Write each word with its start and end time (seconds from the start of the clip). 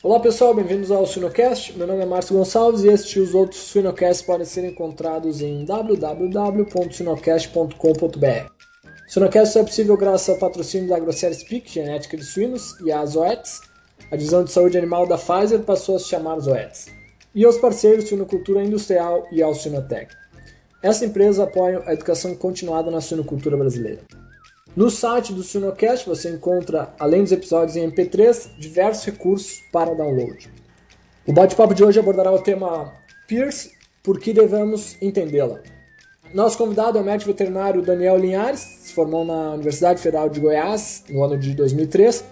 Olá 0.00 0.20
pessoal, 0.20 0.54
bem-vindos 0.54 0.92
ao 0.92 1.04
Suinocast. 1.04 1.76
Meu 1.76 1.84
nome 1.84 2.00
é 2.00 2.06
Márcio 2.06 2.36
Gonçalves 2.36 2.84
e 2.84 2.88
este 2.88 3.18
e 3.18 3.20
os 3.20 3.34
outros 3.34 3.60
Suinocasts 3.62 4.24
podem 4.24 4.46
ser 4.46 4.64
encontrados 4.64 5.42
em 5.42 5.64
www.suinocast.com.br. 5.64 8.52
O 8.84 9.10
Suinocast 9.10 9.58
é 9.58 9.64
possível 9.64 9.96
graças 9.96 10.28
ao 10.28 10.38
patrocínio 10.38 10.88
da 10.88 11.00
Grosseria 11.00 11.36
Speak, 11.36 11.68
genética 11.68 12.16
de 12.16 12.22
suínos, 12.22 12.78
e 12.80 12.92
a 12.92 13.04
Zoetis. 13.04 13.60
A 14.12 14.14
divisão 14.14 14.44
de 14.44 14.52
saúde 14.52 14.78
animal 14.78 15.04
da 15.04 15.18
Pfizer 15.18 15.64
passou 15.64 15.96
a 15.96 15.98
se 15.98 16.06
chamar 16.06 16.38
Zoetis. 16.38 16.86
E 17.34 17.44
aos 17.44 17.58
parceiros 17.58 18.08
Suinocultura 18.08 18.62
Industrial 18.62 19.26
e 19.32 19.42
ao 19.42 19.52
Suinotec. 19.52 20.14
Essa 20.80 21.06
empresa 21.06 21.42
apoia 21.42 21.82
a 21.84 21.92
educação 21.92 22.36
continuada 22.36 22.88
na 22.88 23.00
suinocultura 23.00 23.56
brasileira. 23.56 24.02
No 24.78 24.88
site 24.90 25.32
do 25.32 25.42
Sunocast 25.42 26.08
você 26.08 26.30
encontra, 26.30 26.94
além 27.00 27.24
dos 27.24 27.32
episódios 27.32 27.76
em 27.76 27.90
MP3, 27.90 28.56
diversos 28.60 29.06
recursos 29.06 29.60
para 29.72 29.92
download. 29.92 30.48
O 31.26 31.32
bate-papo 31.32 31.74
de 31.74 31.82
hoje 31.82 31.98
abordará 31.98 32.30
o 32.30 32.38
tema 32.38 32.94
Pierce, 33.26 33.72
por 34.04 34.20
que 34.20 34.32
devemos 34.32 34.96
entendê-la. 35.02 35.60
Nosso 36.32 36.56
convidado 36.56 36.96
é 36.96 37.00
o 37.00 37.04
médico 37.04 37.32
veterinário 37.32 37.82
Daniel 37.82 38.18
Linhares, 38.18 38.60
se 38.60 38.94
formou 38.94 39.24
na 39.24 39.54
Universidade 39.54 40.00
Federal 40.00 40.28
de 40.28 40.38
Goiás 40.38 41.02
no 41.10 41.24
ano 41.24 41.36
de 41.36 41.54
2003. 41.56 42.24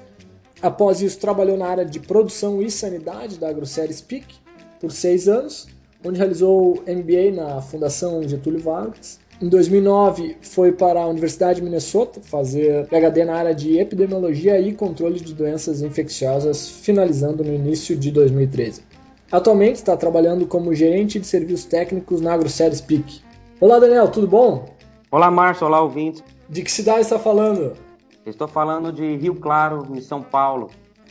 Após 0.63 1.03
isso, 1.03 1.19
trabalhou 1.19 1.57
na 1.57 1.67
área 1.67 1.85
de 1.85 1.99
produção 1.99 2.63
e 2.63 2.71
sanidade 2.71 3.41
da 3.41 3.49
AgroSérie 3.49 3.93
Speak 3.93 4.37
por 4.81 4.93
seis 4.93 5.27
anos, 5.27 5.67
onde 6.05 6.19
realizou 6.19 6.81
MBA 6.87 7.33
na 7.35 7.61
Fundação 7.61 8.23
Getúlio 8.23 8.61
Vargas 8.61 9.19
em 9.41 9.49
2009, 9.51 10.39
foi 10.41 10.73
para 10.73 11.03
a 11.03 11.07
Universidade 11.07 11.57
de 11.57 11.65
Minnesota 11.65 12.21
fazer 12.23 12.87
PhD 12.87 13.25
na 13.25 13.37
área 13.37 13.55
de 13.55 13.79
epidemiologia 13.79 14.59
e 14.59 14.73
controle 14.73 15.21
de 15.21 15.35
doenças 15.35 15.83
infecciosas, 15.83 16.71
finalizando 16.71 17.45
no 17.45 17.53
início 17.53 17.95
de 17.95 18.11
2013. 18.11 18.83
Atualmente 19.31 19.77
está 19.77 19.95
trabalhando 19.95 20.47
como 20.47 20.75
gerente 20.75 21.21
de 21.21 21.27
serviços 21.27 21.67
técnicos 21.67 22.23
na 22.23 22.33
AgroSeries 22.33 22.81
Peak. 22.81 23.21
Olá, 23.61 23.79
Daniel, 23.79 24.09
tudo 24.09 24.27
bom? 24.27 24.71
Olá, 25.11 25.31
Márcio. 25.31 25.67
Olá, 25.67 25.83
ouvintes. 25.83 26.25
De 26.49 26.63
que 26.63 26.73
cidade 26.73 27.01
está 27.01 27.19
falando? 27.19 27.75
Estou 28.25 28.49
falando 28.49 28.91
de 28.91 29.17
Rio 29.17 29.35
Claro, 29.35 29.87
em 29.95 30.01
São 30.01 30.23
Paulo. 30.23 30.71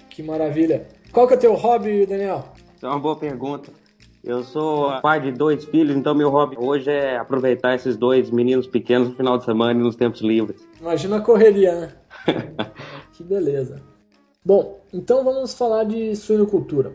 Que 0.10 0.24
maravilha. 0.24 0.88
Qual 1.12 1.28
que 1.28 1.34
é 1.36 1.38
o 1.38 1.40
teu 1.40 1.54
hobby, 1.54 2.08
Daniel? 2.08 2.46
É 2.82 2.88
uma 2.88 3.00
boa 3.00 3.16
pergunta. 3.16 3.72
Eu 4.26 4.44
sou 4.44 5.00
pai 5.02 5.22
de 5.22 5.32
dois 5.32 5.66
filhos, 5.66 5.96
então 5.96 6.16
meu 6.16 6.32
hobby 6.32 6.56
hoje 6.60 6.90
é 6.90 7.16
aproveitar 7.16 7.76
esses 7.76 7.96
dois 7.96 8.32
meninos 8.32 8.66
pequenos 8.66 9.10
no 9.10 9.16
final 9.16 9.38
de 9.38 9.46
semana 9.46 9.80
e 9.80 9.84
nos 9.84 9.96
tempos 9.96 10.20
livres. 10.20 10.68
Imagina 10.82 11.18
a 11.18 11.22
correria, 11.22 11.80
né? 11.80 11.92
que 13.14 13.24
beleza. 13.24 13.84
Bom, 14.44 14.82
então 14.92 15.24
vamos 15.24 15.54
falar 15.54 15.84
de 15.84 16.16
suinocultura. 16.16 16.92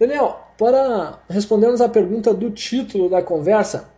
Daniel, 0.00 0.36
para 0.58 1.20
respondermos 1.30 1.80
à 1.80 1.88
pergunta 1.88 2.34
do 2.34 2.50
título 2.50 3.08
da 3.08 3.22
conversa, 3.22 3.88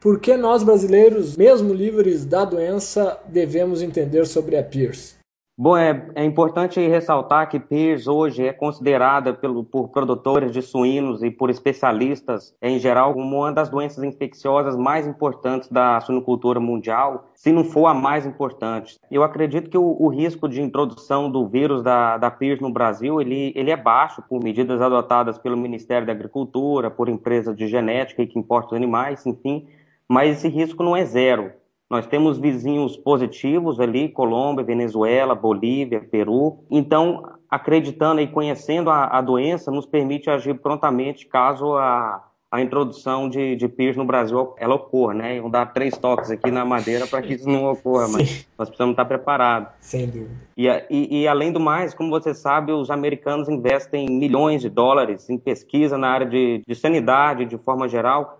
por 0.00 0.18
que 0.18 0.36
nós 0.36 0.64
brasileiros, 0.64 1.36
mesmo 1.36 1.72
livres 1.72 2.24
da 2.24 2.44
doença, 2.44 3.16
devemos 3.28 3.80
entender 3.80 4.26
sobre 4.26 4.56
a 4.56 4.62
PIRS? 4.64 5.17
Bom, 5.60 5.76
é, 5.76 6.08
é 6.14 6.24
importante 6.24 6.78
ressaltar 6.86 7.48
que 7.48 7.58
PIRS 7.58 8.06
hoje 8.06 8.46
é 8.46 8.52
considerada 8.52 9.34
pelo, 9.34 9.64
por 9.64 9.88
produtores 9.88 10.52
de 10.52 10.62
suínos 10.62 11.20
e 11.20 11.32
por 11.32 11.50
especialistas 11.50 12.54
em 12.62 12.78
geral 12.78 13.12
como 13.12 13.38
uma 13.38 13.50
das 13.50 13.68
doenças 13.68 14.04
infecciosas 14.04 14.76
mais 14.76 15.04
importantes 15.04 15.68
da 15.68 16.00
suinocultura 16.00 16.60
mundial, 16.60 17.32
se 17.34 17.50
não 17.50 17.64
for 17.64 17.86
a 17.86 17.92
mais 17.92 18.24
importante. 18.24 19.00
Eu 19.10 19.24
acredito 19.24 19.68
que 19.68 19.76
o, 19.76 19.96
o 20.00 20.06
risco 20.06 20.48
de 20.48 20.62
introdução 20.62 21.28
do 21.28 21.48
vírus 21.48 21.82
da, 21.82 22.16
da 22.18 22.30
PIRS 22.30 22.60
no 22.60 22.72
Brasil 22.72 23.20
ele, 23.20 23.52
ele 23.56 23.72
é 23.72 23.76
baixo 23.76 24.22
por 24.28 24.40
medidas 24.40 24.80
adotadas 24.80 25.38
pelo 25.38 25.56
Ministério 25.56 26.06
da 26.06 26.12
Agricultura, 26.12 26.88
por 26.88 27.08
empresas 27.08 27.56
de 27.56 27.66
genética 27.66 28.22
e 28.22 28.28
que 28.28 28.38
importam 28.38 28.76
animais, 28.76 29.26
enfim, 29.26 29.66
mas 30.08 30.36
esse 30.36 30.46
risco 30.46 30.84
não 30.84 30.96
é 30.96 31.04
zero. 31.04 31.50
Nós 31.90 32.06
temos 32.06 32.38
vizinhos 32.38 32.96
positivos 32.96 33.80
ali, 33.80 34.08
Colômbia, 34.08 34.64
Venezuela, 34.64 35.34
Bolívia, 35.34 36.00
Peru. 36.00 36.64
Então, 36.70 37.22
acreditando 37.48 38.20
e 38.20 38.26
conhecendo 38.26 38.90
a, 38.90 39.06
a 39.06 39.20
doença, 39.22 39.70
nos 39.70 39.86
permite 39.86 40.28
agir 40.28 40.54
prontamente 40.60 41.26
caso 41.26 41.74
a, 41.76 42.22
a 42.50 42.62
introdução 42.62 43.28
de, 43.28 43.56
de 43.56 43.68
PIRS 43.68 43.96
no 43.96 44.06
Brasil 44.06 44.54
ela 44.56 44.74
ocorra, 44.74 45.12
né? 45.12 45.40
Vou 45.40 45.50
dar 45.50 45.66
três 45.66 45.96
toques 45.96 46.30
aqui 46.30 46.50
na 46.50 46.64
madeira 46.64 47.06
para 47.06 47.20
que 47.20 47.34
isso 47.34 47.48
não 47.48 47.70
ocorra, 47.70 48.06
Sim. 48.06 48.12
mas 48.12 48.48
nós 48.58 48.68
precisamos 48.68 48.92
estar 48.92 49.04
preparados. 49.04 49.68
Sem 49.80 50.06
dúvida. 50.06 50.30
E, 50.56 50.66
e, 50.90 51.22
e, 51.22 51.28
além 51.28 51.52
do 51.52 51.60
mais, 51.60 51.92
como 51.92 52.08
você 52.08 52.32
sabe, 52.32 52.72
os 52.72 52.90
americanos 52.90 53.48
investem 53.48 54.06
milhões 54.10 54.62
de 54.62 54.70
dólares 54.70 55.28
em 55.28 55.36
pesquisa 55.36 55.98
na 55.98 56.08
área 56.08 56.26
de, 56.26 56.62
de 56.66 56.74
sanidade, 56.74 57.44
de 57.44 57.58
forma 57.58 57.86
geral, 57.86 58.37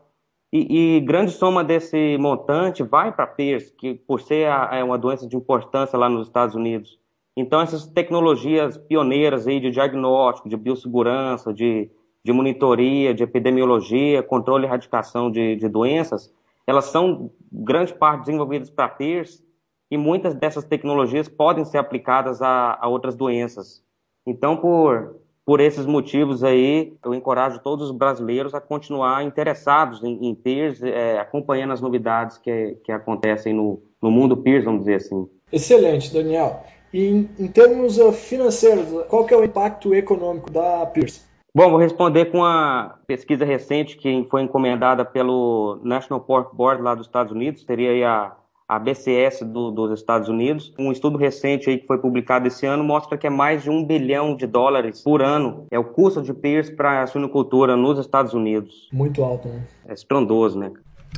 e, 0.53 0.97
e, 0.97 1.01
grande 1.01 1.33
soma 1.33 1.63
desse 1.63 2.17
montante 2.19 2.83
vai 2.83 3.13
para 3.13 3.25
a 3.25 3.29
PIRS, 3.29 3.71
que 3.71 3.95
por 3.95 4.21
ser 4.21 4.49
a, 4.49 4.71
é 4.73 4.83
uma 4.83 4.97
doença 4.97 5.27
de 5.27 5.37
importância 5.37 5.99
lá 5.99 6.09
nos 6.09 6.27
Estados 6.27 6.55
Unidos. 6.55 6.99
Então, 7.37 7.61
essas 7.61 7.87
tecnologias 7.87 8.77
pioneiras 8.77 9.47
aí 9.47 9.61
de 9.61 9.71
diagnóstico, 9.71 10.49
de 10.49 10.57
biossegurança, 10.57 11.53
de, 11.53 11.91
de 12.25 12.33
monitoria, 12.33 13.15
de 13.15 13.23
epidemiologia, 13.23 14.23
controle 14.23 14.65
e 14.65 14.67
erradicação 14.67 15.31
de, 15.31 15.55
de 15.55 15.69
doenças, 15.69 16.35
elas 16.67 16.87
são 16.87 17.31
grande 17.53 17.95
parte 17.95 18.21
desenvolvidas 18.21 18.71
para 18.71 18.87
a 18.87 18.89
PIRS 18.89 19.45
e 19.91 19.97
muitas 19.97 20.35
dessas 20.35 20.65
tecnologias 20.65 21.29
podem 21.29 21.65
ser 21.65 21.79
aplicadas 21.79 22.43
a, 22.43 22.79
a 22.81 22.89
outras 22.89 23.15
doenças. 23.15 23.85
Então, 24.27 24.57
por 24.57 25.17
por 25.49 25.63
esses 25.63 25.87
motivos 25.87 26.45
aí, 26.45 26.93
eu 27.03 27.15
encorajo 27.15 27.59
todos 27.61 27.89
os 27.89 27.97
brasileiros 27.97 28.53
a 28.53 28.61
continuar 28.61 29.25
interessados 29.25 30.05
em, 30.05 30.29
em 30.29 30.35
PIRS, 30.35 30.83
é, 30.83 31.19
acompanhando 31.19 31.73
as 31.73 31.81
novidades 31.81 32.37
que, 32.37 32.77
que 32.85 32.93
acontecem 32.93 33.55
no, 33.55 33.81
no 34.03 34.11
mundo 34.11 34.37
PIRS, 34.37 34.67
vamos 34.67 34.81
dizer 34.81 34.97
assim. 34.97 35.27
Excelente, 35.51 36.13
Daniel. 36.13 36.63
E 36.93 37.07
em, 37.07 37.31
em 37.39 37.49
termos 37.49 37.97
uh, 37.97 38.13
financeiros, 38.13 39.07
qual 39.09 39.25
que 39.25 39.33
é 39.33 39.39
o 39.39 39.43
impacto 39.43 39.95
econômico 39.95 40.51
da 40.51 40.85
PIRS? 40.85 41.27
Bom, 41.55 41.71
vou 41.71 41.79
responder 41.79 42.27
com 42.27 42.45
a 42.45 42.99
pesquisa 43.07 43.47
recente 43.47 43.97
que 43.97 44.27
foi 44.31 44.43
encomendada 44.43 45.03
pelo 45.03 45.81
National 45.83 46.21
Pork 46.21 46.55
Board 46.55 46.83
lá 46.83 46.95
dos 46.95 47.07
Estados 47.07 47.33
Unidos, 47.33 47.65
seria 47.65 48.07
a 48.07 48.37
a 48.69 48.79
BCS 48.79 49.45
do, 49.47 49.71
dos 49.71 49.99
Estados 49.99 50.29
Unidos. 50.29 50.75
Um 50.79 50.93
estudo 50.93 51.17
recente 51.17 51.71
aí 51.71 51.79
que 51.79 51.87
foi 51.87 51.97
publicado 51.99 52.47
esse 52.47 52.67
ano 52.67 52.85
mostra 52.85 53.17
que 53.17 53.27
é 53.27 53.31
mais 53.31 53.63
de 53.63 53.71
um 53.71 53.83
bilhão 53.83 54.37
de 54.37 54.47
dólares 54.47 55.01
por 55.01 55.23
ano 55.23 55.67
é 55.71 55.79
o 55.79 55.85
custo 55.85 56.21
de 56.21 56.35
PIRS 56.35 56.69
para 56.69 57.03
a 57.03 57.07
suinocultura 57.07 57.77
nos 57.77 57.99
Estados 57.99 58.35
Unidos. 58.35 58.89
Muito 58.93 59.25
alto, 59.25 59.49
né? 59.49 59.63
É 59.89 59.95
estrondoso, 59.95 60.59
né? 60.59 60.71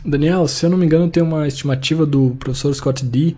Daniel, 0.04 0.46
se 0.46 0.64
eu 0.64 0.70
não 0.70 0.78
me 0.78 0.86
engano, 0.86 1.10
tem 1.10 1.22
uma 1.22 1.48
estimativa 1.48 2.06
do 2.06 2.36
professor 2.38 2.72
Scott 2.72 3.04
D 3.04 3.34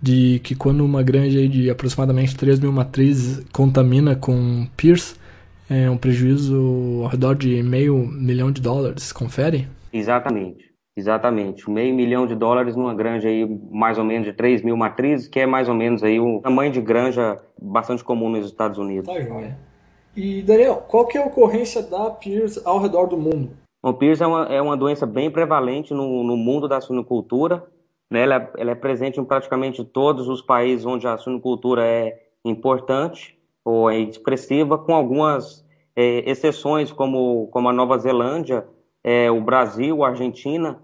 de 0.00 0.38
que 0.44 0.54
quando 0.54 0.84
uma 0.84 1.02
granja 1.02 1.48
de 1.48 1.70
aproximadamente 1.70 2.36
3 2.36 2.60
mil 2.60 2.70
matrizes 2.70 3.42
contamina 3.50 4.14
com 4.14 4.68
PIRS, 4.76 5.18
é 5.68 5.88
um 5.90 5.96
prejuízo 5.96 7.00
ao 7.02 7.08
redor 7.08 7.34
de 7.34 7.62
meio 7.62 8.06
milhão 8.06 8.52
de 8.52 8.60
dólares. 8.60 9.10
Confere? 9.10 9.66
Exatamente. 9.92 10.65
Exatamente, 10.96 11.70
meio 11.70 11.94
milhão 11.94 12.26
de 12.26 12.34
dólares 12.34 12.74
numa 12.74 12.94
granja 12.94 13.28
aí, 13.28 13.46
mais 13.70 13.98
ou 13.98 14.04
menos 14.04 14.26
de 14.26 14.32
3 14.32 14.62
mil 14.62 14.78
matrizes, 14.78 15.28
que 15.28 15.38
é 15.38 15.44
mais 15.46 15.68
ou 15.68 15.74
menos 15.74 16.02
aí 16.02 16.18
o 16.18 16.40
tamanho 16.40 16.72
de 16.72 16.80
granja 16.80 17.38
bastante 17.60 18.02
comum 18.02 18.30
nos 18.30 18.46
Estados 18.46 18.78
Unidos. 18.78 19.06
Tá 19.06 19.20
joia. 19.20 19.58
E 20.16 20.40
Daniel, 20.40 20.76
qual 20.88 21.06
que 21.06 21.18
é 21.18 21.22
a 21.22 21.26
ocorrência 21.26 21.82
da 21.82 22.08
PIRS 22.10 22.64
ao 22.64 22.78
redor 22.78 23.06
do 23.06 23.18
mundo? 23.18 23.50
O 23.82 23.92
PIRS 23.92 24.22
é 24.22 24.26
uma, 24.26 24.44
é 24.46 24.62
uma 24.62 24.76
doença 24.76 25.04
bem 25.04 25.30
prevalente 25.30 25.92
no, 25.92 26.24
no 26.24 26.36
mundo 26.36 26.66
da 26.66 26.80
suinocultura. 26.80 27.62
Né? 28.10 28.22
Ela, 28.22 28.36
é, 28.36 28.50
ela 28.56 28.70
é 28.70 28.74
presente 28.74 29.20
em 29.20 29.24
praticamente 29.24 29.84
todos 29.84 30.28
os 30.28 30.40
países 30.40 30.86
onde 30.86 31.06
a 31.06 31.18
suinocultura 31.18 31.84
é 31.84 32.18
importante 32.42 33.38
ou 33.62 33.90
é 33.90 33.98
expressiva, 33.98 34.78
com 34.78 34.94
algumas 34.94 35.62
é, 35.94 36.28
exceções, 36.30 36.90
como, 36.90 37.48
como 37.48 37.68
a 37.68 37.72
Nova 37.72 37.98
Zelândia, 37.98 38.66
é, 39.04 39.30
o 39.30 39.40
Brasil, 39.40 40.02
a 40.02 40.08
Argentina, 40.08 40.82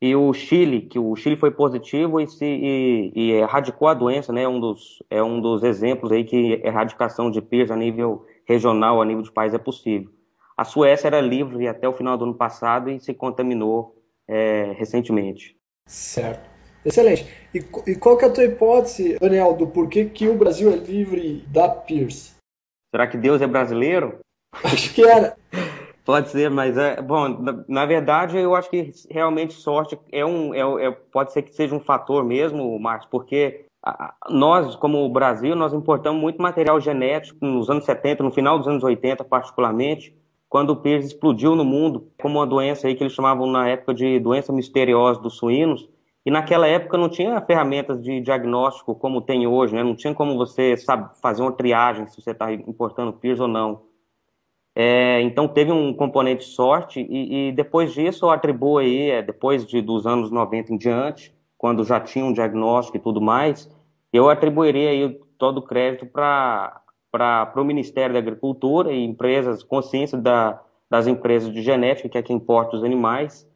e 0.00 0.14
o 0.14 0.32
Chile, 0.32 0.82
que 0.82 0.98
o 0.98 1.16
Chile 1.16 1.36
foi 1.36 1.50
positivo 1.50 2.20
e, 2.20 2.28
se, 2.28 2.44
e, 2.44 3.12
e 3.14 3.30
erradicou 3.32 3.88
a 3.88 3.94
doença, 3.94 4.32
né? 4.32 4.46
Um 4.46 4.60
dos, 4.60 5.02
é 5.08 5.22
um 5.22 5.40
dos 5.40 5.62
exemplos 5.62 6.12
aí 6.12 6.24
que 6.24 6.60
erradicação 6.62 7.30
de 7.30 7.40
PIRS 7.40 7.70
a 7.70 7.76
nível 7.76 8.26
regional, 8.46 9.00
a 9.00 9.04
nível 9.04 9.22
de 9.22 9.32
país 9.32 9.54
é 9.54 9.58
possível. 9.58 10.10
A 10.56 10.64
Suécia 10.64 11.08
era 11.08 11.20
livre 11.20 11.66
até 11.66 11.88
o 11.88 11.92
final 11.92 12.16
do 12.16 12.24
ano 12.24 12.34
passado 12.34 12.90
e 12.90 13.00
se 13.00 13.14
contaminou 13.14 13.94
é, 14.28 14.72
recentemente. 14.76 15.56
Certo. 15.86 16.56
Excelente. 16.84 17.26
E, 17.52 17.58
e, 17.90 17.96
qual 17.96 18.16
que 18.16 18.24
é 18.24 18.28
a 18.28 18.32
tua 18.32 18.44
hipótese, 18.44 19.18
Daniel, 19.18 19.54
do 19.54 19.66
porquê 19.66 20.04
que 20.04 20.28
o 20.28 20.36
Brasil 20.36 20.72
é 20.72 20.76
livre 20.76 21.44
da 21.48 21.68
PIRS? 21.68 22.36
Será 22.94 23.08
que 23.08 23.16
Deus 23.16 23.42
é 23.42 23.46
brasileiro? 23.46 24.20
Acho 24.62 24.94
que 24.94 25.02
era. 25.02 25.36
Pode 26.06 26.28
ser, 26.28 26.48
mas 26.48 26.78
é 26.78 27.02
bom. 27.02 27.28
Na, 27.28 27.64
na, 27.66 27.84
verdade, 27.84 28.38
eu 28.38 28.54
acho 28.54 28.70
que 28.70 28.92
realmente 29.10 29.54
sorte 29.54 29.98
é 30.12 30.24
um, 30.24 30.54
é, 30.54 30.86
é, 30.86 30.90
pode 30.92 31.32
ser 31.32 31.42
que 31.42 31.52
seja 31.52 31.74
um 31.74 31.80
fator 31.80 32.24
mesmo, 32.24 32.78
Marcos, 32.78 33.08
porque 33.10 33.66
nós, 34.30 34.76
como 34.76 35.04
o 35.04 35.08
Brasil, 35.08 35.56
nós 35.56 35.74
importamos 35.74 36.20
muito 36.20 36.40
material 36.40 36.80
genético 36.80 37.44
nos 37.44 37.68
anos 37.68 37.84
70, 37.84 38.22
no 38.22 38.30
final 38.30 38.56
dos 38.56 38.68
anos 38.68 38.84
80, 38.84 39.24
particularmente, 39.24 40.16
quando 40.48 40.70
o 40.70 40.76
PIRS 40.76 41.06
explodiu 41.06 41.56
no 41.56 41.64
mundo 41.64 42.08
como 42.22 42.38
uma 42.38 42.46
doença 42.46 42.86
aí 42.86 42.94
que 42.94 43.02
eles 43.02 43.12
chamavam 43.12 43.48
na 43.48 43.68
época 43.68 43.92
de 43.92 44.20
doença 44.20 44.52
misteriosa 44.52 45.20
dos 45.20 45.36
suínos, 45.36 45.88
e 46.24 46.30
naquela 46.30 46.68
época 46.68 46.96
não 46.96 47.08
tinha 47.08 47.40
ferramentas 47.40 48.00
de 48.00 48.20
diagnóstico 48.20 48.94
como 48.94 49.20
tem 49.20 49.44
hoje, 49.44 49.74
né? 49.74 49.82
Não 49.82 49.96
tinha 49.96 50.14
como 50.14 50.36
você 50.36 50.76
sabe, 50.76 51.10
fazer 51.20 51.42
uma 51.42 51.52
triagem 51.52 52.06
se 52.06 52.20
você 52.20 52.30
está 52.30 52.52
importando 52.52 53.12
PIRS 53.12 53.40
ou 53.40 53.48
não. 53.48 53.82
É, 54.78 55.22
então 55.22 55.48
teve 55.48 55.72
um 55.72 55.94
componente 55.94 56.44
sorte 56.44 57.00
e, 57.00 57.48
e, 57.48 57.52
depois 57.52 57.94
disso 57.94 58.26
eu 58.26 58.30
atribuo 58.30 58.76
aí, 58.76 59.10
é, 59.10 59.22
depois 59.22 59.64
de, 59.64 59.80
dos 59.80 60.06
anos 60.06 60.30
90 60.30 60.74
em 60.74 60.76
diante, 60.76 61.34
quando 61.56 61.82
já 61.82 61.98
tinha 61.98 62.26
um 62.26 62.32
diagnóstico 62.32 62.98
e 62.98 63.00
tudo 63.00 63.18
mais, 63.18 63.74
eu 64.12 64.28
atribuiria 64.28 64.90
aí 64.90 65.18
todo 65.38 65.58
o 65.58 65.62
crédito 65.62 66.04
para 66.04 66.82
o 67.56 67.64
Ministério 67.64 68.12
da 68.12 68.18
Agricultura 68.18 68.92
e 68.92 69.02
empresas, 69.02 69.62
consciência 69.62 70.18
da, 70.18 70.60
das 70.90 71.06
empresas 71.06 71.50
de 71.54 71.62
genética, 71.62 72.10
que 72.10 72.18
é 72.18 72.22
quem 72.22 72.36
importa 72.36 72.76
os 72.76 72.84
animais, 72.84 73.48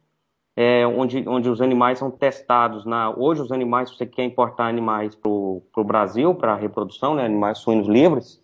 é, 0.55 0.87
onde, 0.87 1.23
onde 1.29 1.49
os 1.49 1.61
animais 1.61 1.99
são 1.99 2.09
testados. 2.09 2.83
Na, 2.83 3.15
hoje, 3.15 3.41
os 3.41 3.51
animais, 3.51 3.89
se 3.89 3.97
você 3.97 4.07
quer 4.07 4.23
importar 4.23 4.67
animais 4.67 5.13
para 5.13 5.29
o 5.29 5.83
Brasil, 5.85 6.33
para 6.33 6.55
reprodução, 6.55 7.13
né, 7.13 7.25
animais 7.25 7.59
suínos 7.59 7.87
livres, 7.87 8.41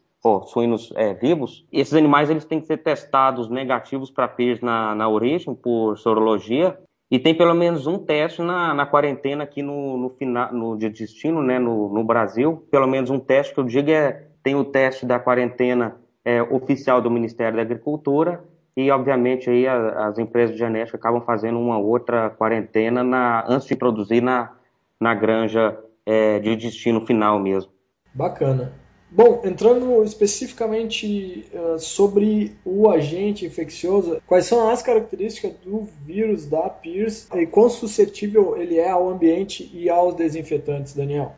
suínos 0.47 0.91
é, 0.95 1.13
vivos, 1.13 1.65
esses 1.71 1.94
animais 1.94 2.29
eles 2.29 2.45
têm 2.45 2.59
que 2.59 2.68
ser 2.68 2.77
testados 2.77 3.50
negativos 3.50 4.09
para 4.09 4.27
PIRS 4.27 4.62
na, 4.62 4.95
na 4.95 5.07
origem, 5.07 5.53
por 5.53 5.97
sorologia, 5.97 6.77
e 7.09 7.18
tem 7.18 7.33
pelo 7.33 7.53
menos 7.53 7.88
um 7.88 7.97
teste 7.97 8.41
na, 8.41 8.74
na 8.74 8.85
quarentena 8.85 9.44
aqui 9.44 9.62
no, 9.62 9.97
no, 9.97 10.09
final, 10.09 10.53
no 10.53 10.77
de 10.77 10.89
destino, 10.89 11.41
né, 11.41 11.57
no, 11.57 11.89
no 11.94 12.03
Brasil. 12.03 12.68
Pelo 12.69 12.88
menos 12.88 13.09
um 13.09 13.19
teste 13.19 13.53
que 13.53 13.59
eu 13.59 13.63
digo 13.63 13.89
é 13.89 14.27
tem 14.44 14.56
o 14.56 14.65
teste 14.65 15.06
da 15.06 15.19
quarentena 15.19 15.95
é, 16.24 16.41
oficial 16.41 17.01
do 17.01 17.09
Ministério 17.09 17.56
da 17.56 17.62
Agricultura 17.62 18.44
e, 18.75 18.91
obviamente, 18.91 19.50
aí 19.50 19.65
a, 19.68 20.07
as 20.07 20.19
empresas 20.19 20.56
de 20.56 20.59
genética 20.59 20.97
acabam 20.97 21.21
fazendo 21.21 21.59
uma 21.59 21.77
outra 21.77 22.29
quarentena 22.29 23.03
na, 23.03 23.45
antes 23.47 23.68
de 23.68 23.75
produzir 23.75 24.21
na, 24.21 24.53
na 25.00 25.15
granja 25.15 25.77
é, 26.06 26.39
de 26.39 26.56
destino 26.56 27.06
final 27.06 27.39
mesmo. 27.39 27.71
Bacana. 28.13 28.74
Bom, 29.09 29.42
entrando 29.45 30.04
especificamente 30.04 31.45
uh, 31.54 31.80
sobre 31.80 32.57
o 32.65 32.89
agente 32.89 33.45
infeccioso, 33.45 34.21
quais 34.27 34.45
são 34.45 34.69
as 34.69 34.83
características 34.83 35.54
do 35.63 35.88
vírus 36.06 36.45
da 36.45 36.69
PIRS 36.69 37.30
e 37.33 37.48
quão 37.48 37.69
suscetível 37.69 38.57
ele 38.57 38.77
é 38.77 38.89
ao 38.89 39.09
ambiente 39.09 39.71
e 39.74 39.89
aos 39.89 40.13
desinfetantes, 40.13 40.94
Daniel? 40.94 41.36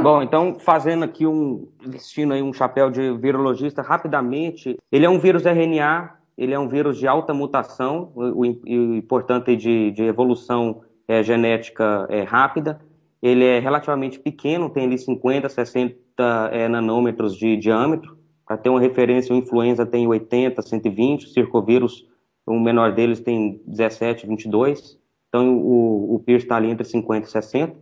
Bom, 0.00 0.22
então 0.22 0.56
fazendo 0.58 1.04
aqui 1.04 1.26
um 1.26 1.68
vestindo 1.84 2.34
aí 2.34 2.42
um 2.42 2.52
chapéu 2.52 2.90
de 2.90 3.16
virologista 3.16 3.82
rapidamente, 3.82 4.76
ele 4.90 5.06
é 5.06 5.10
um 5.10 5.18
vírus 5.18 5.44
RNA, 5.46 6.18
ele 6.36 6.54
é 6.54 6.58
um 6.58 6.68
vírus 6.68 6.98
de 6.98 7.06
alta 7.06 7.34
mutação 7.34 8.12
e, 8.66 9.02
portanto 9.02 9.56
de, 9.56 9.90
de 9.92 10.02
evolução 10.04 10.82
é, 11.06 11.22
genética 11.22 12.06
é, 12.10 12.22
rápida. 12.22 12.80
Ele 13.22 13.44
é 13.44 13.58
relativamente 13.58 14.18
pequeno, 14.18 14.68
tem 14.68 14.84
ali 14.84 14.98
50, 14.98 15.48
60 15.48 16.03
é, 16.52 16.68
nanômetros 16.68 17.36
de 17.36 17.56
diâmetro. 17.56 18.16
Para 18.46 18.56
ter 18.56 18.68
uma 18.68 18.80
referência, 18.80 19.34
o 19.34 19.38
influenza 19.38 19.86
tem 19.86 20.06
80, 20.06 20.60
120, 20.60 21.24
o 21.24 21.28
circovírus, 21.28 22.06
o 22.46 22.58
menor 22.60 22.92
deles 22.92 23.20
tem 23.20 23.62
17, 23.66 24.26
22. 24.26 24.98
Então 25.28 25.56
o, 25.56 26.14
o 26.14 26.18
PIRS 26.20 26.42
está 26.42 26.56
ali 26.56 26.70
entre 26.70 26.84
50 26.84 27.26
e 27.26 27.30
60. 27.30 27.76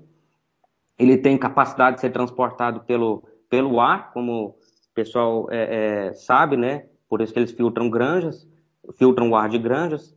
Ele 0.98 1.16
tem 1.16 1.36
capacidade 1.36 1.96
de 1.96 2.00
ser 2.00 2.10
transportado 2.10 2.80
pelo, 2.80 3.24
pelo 3.50 3.80
ar, 3.80 4.12
como 4.12 4.46
o 4.46 4.54
pessoal 4.94 5.48
é, 5.50 6.08
é, 6.08 6.12
sabe, 6.12 6.56
né? 6.56 6.86
Por 7.08 7.20
isso 7.20 7.32
que 7.32 7.38
eles 7.38 7.52
filtram 7.52 7.90
granjas, 7.90 8.48
filtram 8.96 9.30
o 9.30 9.36
ar 9.36 9.48
de 9.48 9.58
granjas. 9.58 10.16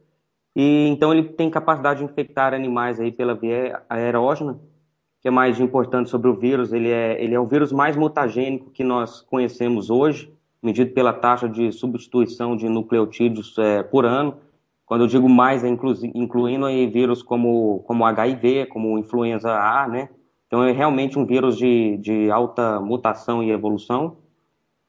E 0.56 0.88
então 0.88 1.12
ele 1.12 1.24
tem 1.24 1.50
capacidade 1.50 2.00
de 2.00 2.06
infectar 2.06 2.54
animais 2.54 3.00
aí 3.00 3.12
pela 3.12 3.34
via 3.34 3.82
aerógena 3.90 4.60
que 5.26 5.30
é 5.30 5.32
mais 5.32 5.60
importante 5.60 6.08
sobre 6.08 6.30
o 6.30 6.36
vírus, 6.36 6.72
ele 6.72 6.92
é, 6.92 7.20
ele 7.20 7.34
é 7.34 7.40
o 7.40 7.48
vírus 7.48 7.72
mais 7.72 7.96
mutagênico 7.96 8.70
que 8.70 8.84
nós 8.84 9.22
conhecemos 9.22 9.90
hoje, 9.90 10.32
medido 10.62 10.92
pela 10.94 11.12
taxa 11.12 11.50
de 11.50 11.72
substituição 11.72 12.56
de 12.56 12.70
nucleotídeos 12.70 13.58
é, 13.58 13.82
por 13.82 14.06
ano. 14.06 14.38
Quando 14.86 15.02
eu 15.02 15.08
digo 15.08 15.28
mais, 15.28 15.64
é 15.64 15.68
inclu, 15.68 15.96
incluindo 16.14 16.68
aí 16.68 16.86
vírus 16.86 17.24
como, 17.24 17.80
como 17.88 18.06
HIV, 18.06 18.68
como 18.68 19.00
influenza 19.00 19.52
A, 19.52 19.88
né? 19.88 20.10
Então 20.46 20.64
é 20.64 20.72
realmente 20.72 21.18
um 21.18 21.26
vírus 21.26 21.58
de, 21.58 21.98
de 21.98 22.30
alta 22.30 22.80
mutação 22.80 23.42
e 23.42 23.50
evolução. 23.50 24.18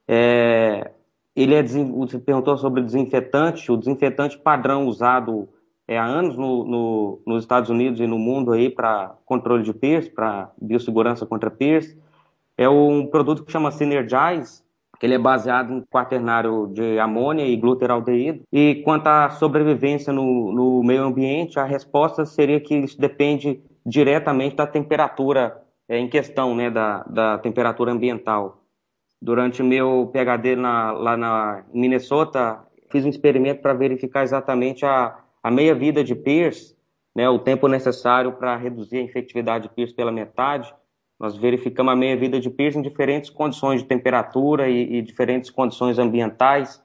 É, 0.06 0.90
ele 1.34 1.54
é, 1.54 1.62
você 1.62 2.18
perguntou 2.18 2.58
sobre 2.58 2.82
desinfetante, 2.82 3.72
o 3.72 3.76
desinfetante 3.78 4.36
padrão 4.36 4.86
usado 4.86 5.48
é, 5.88 5.96
há 5.96 6.04
anos 6.04 6.36
no, 6.36 6.64
no, 6.64 7.22
nos 7.26 7.44
Estados 7.44 7.70
Unidos 7.70 8.00
e 8.00 8.06
no 8.06 8.18
mundo 8.18 8.52
aí 8.52 8.68
para 8.68 9.14
controle 9.24 9.62
de 9.62 9.72
PIRS, 9.72 10.08
para 10.08 10.50
biossegurança 10.60 11.24
contra 11.24 11.50
PIRS. 11.50 11.96
É 12.58 12.68
um 12.68 13.06
produto 13.06 13.44
que 13.44 13.52
chama 13.52 13.70
Synergize, 13.70 14.62
que 14.98 15.06
ele 15.06 15.14
é 15.14 15.18
baseado 15.18 15.72
em 15.72 15.82
quaternário 15.82 16.68
de 16.72 16.98
amônia 16.98 17.44
e 17.46 17.56
gluteraldeído. 17.56 18.42
E 18.52 18.82
quanto 18.84 19.06
à 19.06 19.30
sobrevivência 19.30 20.12
no, 20.12 20.52
no 20.52 20.82
meio 20.82 21.04
ambiente, 21.04 21.60
a 21.60 21.64
resposta 21.64 22.24
seria 22.24 22.58
que 22.58 22.74
isso 22.74 22.98
depende 22.98 23.62
diretamente 23.84 24.56
da 24.56 24.66
temperatura 24.66 25.62
é, 25.88 25.98
em 25.98 26.08
questão, 26.08 26.54
né, 26.54 26.70
da, 26.70 27.04
da 27.04 27.38
temperatura 27.38 27.92
ambiental. 27.92 28.62
Durante 29.22 29.62
meu 29.62 30.10
PhD 30.12 30.56
na, 30.56 30.92
lá 30.92 31.16
na 31.16 31.64
Minnesota, 31.72 32.58
fiz 32.90 33.04
um 33.04 33.08
experimento 33.08 33.62
para 33.62 33.72
verificar 33.74 34.22
exatamente 34.22 34.84
a 34.84 35.18
a 35.46 35.50
meia-vida 35.52 36.02
de 36.02 36.12
Pierce, 36.12 36.74
né, 37.14 37.28
o 37.28 37.38
tempo 37.38 37.68
necessário 37.68 38.32
para 38.32 38.56
reduzir 38.56 38.98
a 38.98 39.02
infectividade 39.02 39.68
de 39.68 39.74
Pierce 39.76 39.94
pela 39.94 40.10
metade, 40.10 40.74
nós 41.20 41.36
verificamos 41.36 41.92
a 41.92 41.94
meia-vida 41.94 42.40
de 42.40 42.50
Pierce 42.50 42.76
em 42.76 42.82
diferentes 42.82 43.30
condições 43.30 43.80
de 43.80 43.86
temperatura 43.86 44.68
e, 44.68 44.96
e 44.96 45.02
diferentes 45.02 45.48
condições 45.48 46.00
ambientais. 46.00 46.82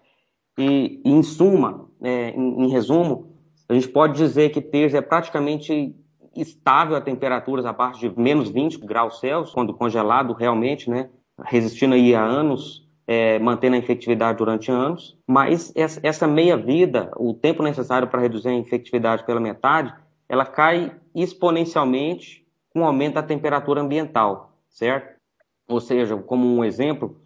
E, 0.60 1.02
e 1.04 1.10
em 1.10 1.24
suma, 1.24 1.90
é, 2.04 2.30
em, 2.36 2.66
em, 2.66 2.70
resumo, 2.70 3.36
a 3.68 3.74
gente 3.74 3.90
pode 3.90 4.16
dizer 4.16 4.52
que 4.52 4.62
Pierce 4.62 4.96
é 4.96 5.02
praticamente 5.02 5.96
estável 6.36 6.96
a 6.96 7.02
temperaturas 7.02 7.66
abaixo 7.66 8.00
de 8.00 8.20
menos 8.20 8.52
20 8.52 8.78
graus 8.86 9.20
Celsius, 9.20 9.56
quando 9.56 9.74
congelado 9.74 10.34
realmente, 10.34 10.88
né, 10.88 11.10
resistindo 11.46 11.96
aí 11.96 12.14
a 12.14 12.24
anos 12.24 12.88
é, 13.08 13.40
mantendo 13.40 13.76
a 13.76 13.80
infectividade 13.80 14.38
durante 14.38 14.72
anos, 14.72 15.18
mas 15.28 15.74
essa 15.76 16.28
meia-vida, 16.28 17.12
o 17.18 17.34
tempo 17.34 17.64
necessário 17.64 18.08
para 18.08 18.22
reduzir 18.22 18.50
a 18.50 18.54
infectividade 18.54 19.26
pela 19.26 19.40
metade, 19.40 19.94
ela 20.30 20.46
cai 20.46 20.96
exponencialmente 21.14 22.46
com 22.74 22.82
o 22.82 22.86
aumento 22.86 23.16
da 23.16 23.24
temperatura 23.24 23.82
ambiental, 23.82 24.58
certo? 24.70 25.20
Ou 25.68 25.82
seja, 25.82 26.16
como 26.18 26.48
um 26.48 26.64
exemplo, 26.64 27.18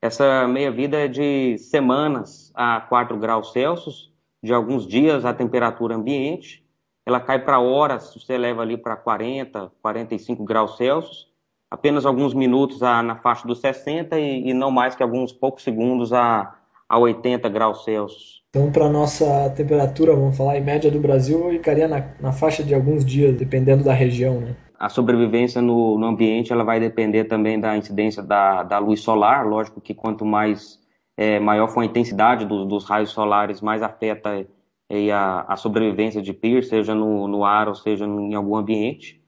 essa 0.00 0.46
meia-vida 0.46 0.98
é 0.98 1.08
de 1.08 1.58
semanas 1.58 2.50
a 2.54 2.80
4 2.80 3.16
graus 3.18 3.52
Celsius, 3.52 4.12
de 4.42 4.52
alguns 4.52 4.86
dias 4.86 5.24
a 5.24 5.32
temperatura 5.32 5.94
ambiente, 5.94 6.64
ela 7.06 7.20
cai 7.20 7.42
para 7.42 7.60
horas, 7.60 8.14
você 8.14 8.38
leva 8.38 8.62
ali 8.62 8.76
para 8.76 8.96
40, 8.96 9.72
45 9.82 10.44
graus 10.44 10.76
Celsius, 10.76 11.30
apenas 11.74 12.06
alguns 12.06 12.32
minutos 12.32 12.82
a, 12.82 13.02
na 13.02 13.16
faixa 13.16 13.46
dos 13.46 13.58
60 13.58 14.18
e, 14.18 14.48
e, 14.48 14.54
não 14.54 14.70
mais 14.70 14.94
que 14.94 15.02
alguns 15.02 15.32
poucos 15.32 15.64
segundos 15.64 16.12
a, 16.12 16.54
a 16.88 16.98
80 16.98 17.48
graus 17.48 17.84
Celsius. 17.84 18.42
Então, 18.50 18.70
para 18.70 18.88
nossa 18.88 19.50
temperatura, 19.50 20.14
vamos 20.14 20.36
falar, 20.36 20.56
em 20.56 20.62
média 20.62 20.88
do 20.88 21.00
Brasil, 21.00 21.50
ficaria 21.50 21.88
na, 21.88 22.04
na 22.20 22.32
faixa 22.32 22.62
de 22.62 22.72
alguns 22.72 23.04
dias, 23.04 23.36
dependendo 23.36 23.82
da 23.82 23.92
região, 23.92 24.40
né? 24.40 24.54
A 24.78 24.88
sobrevivência 24.88 25.60
no, 25.60 25.98
no 25.98 26.06
ambiente 26.06 26.52
ela 26.52 26.62
vai 26.62 26.78
depender 26.78 27.24
também 27.24 27.58
da 27.58 27.76
incidência 27.76 28.22
da, 28.22 28.62
da 28.62 28.78
luz 28.78 29.00
solar. 29.00 29.46
Lógico 29.46 29.80
que 29.80 29.94
quanto 29.94 30.24
mais 30.24 30.78
é, 31.16 31.40
maior 31.40 31.68
for 31.68 31.80
a 31.80 31.84
intensidade 31.84 32.44
do, 32.44 32.64
dos 32.64 32.84
raios 32.84 33.10
solares, 33.10 33.60
mais 33.60 33.82
afeta 33.82 34.46
é, 34.88 35.10
a, 35.10 35.40
a 35.48 35.56
sobrevivência 35.56 36.22
de 36.22 36.32
PIR, 36.32 36.64
seja 36.64 36.94
no, 36.94 37.26
no 37.26 37.44
ar 37.44 37.68
ou 37.68 37.74
seja 37.74 38.04
em 38.04 38.34
algum 38.34 38.56
ambiente. 38.56 39.20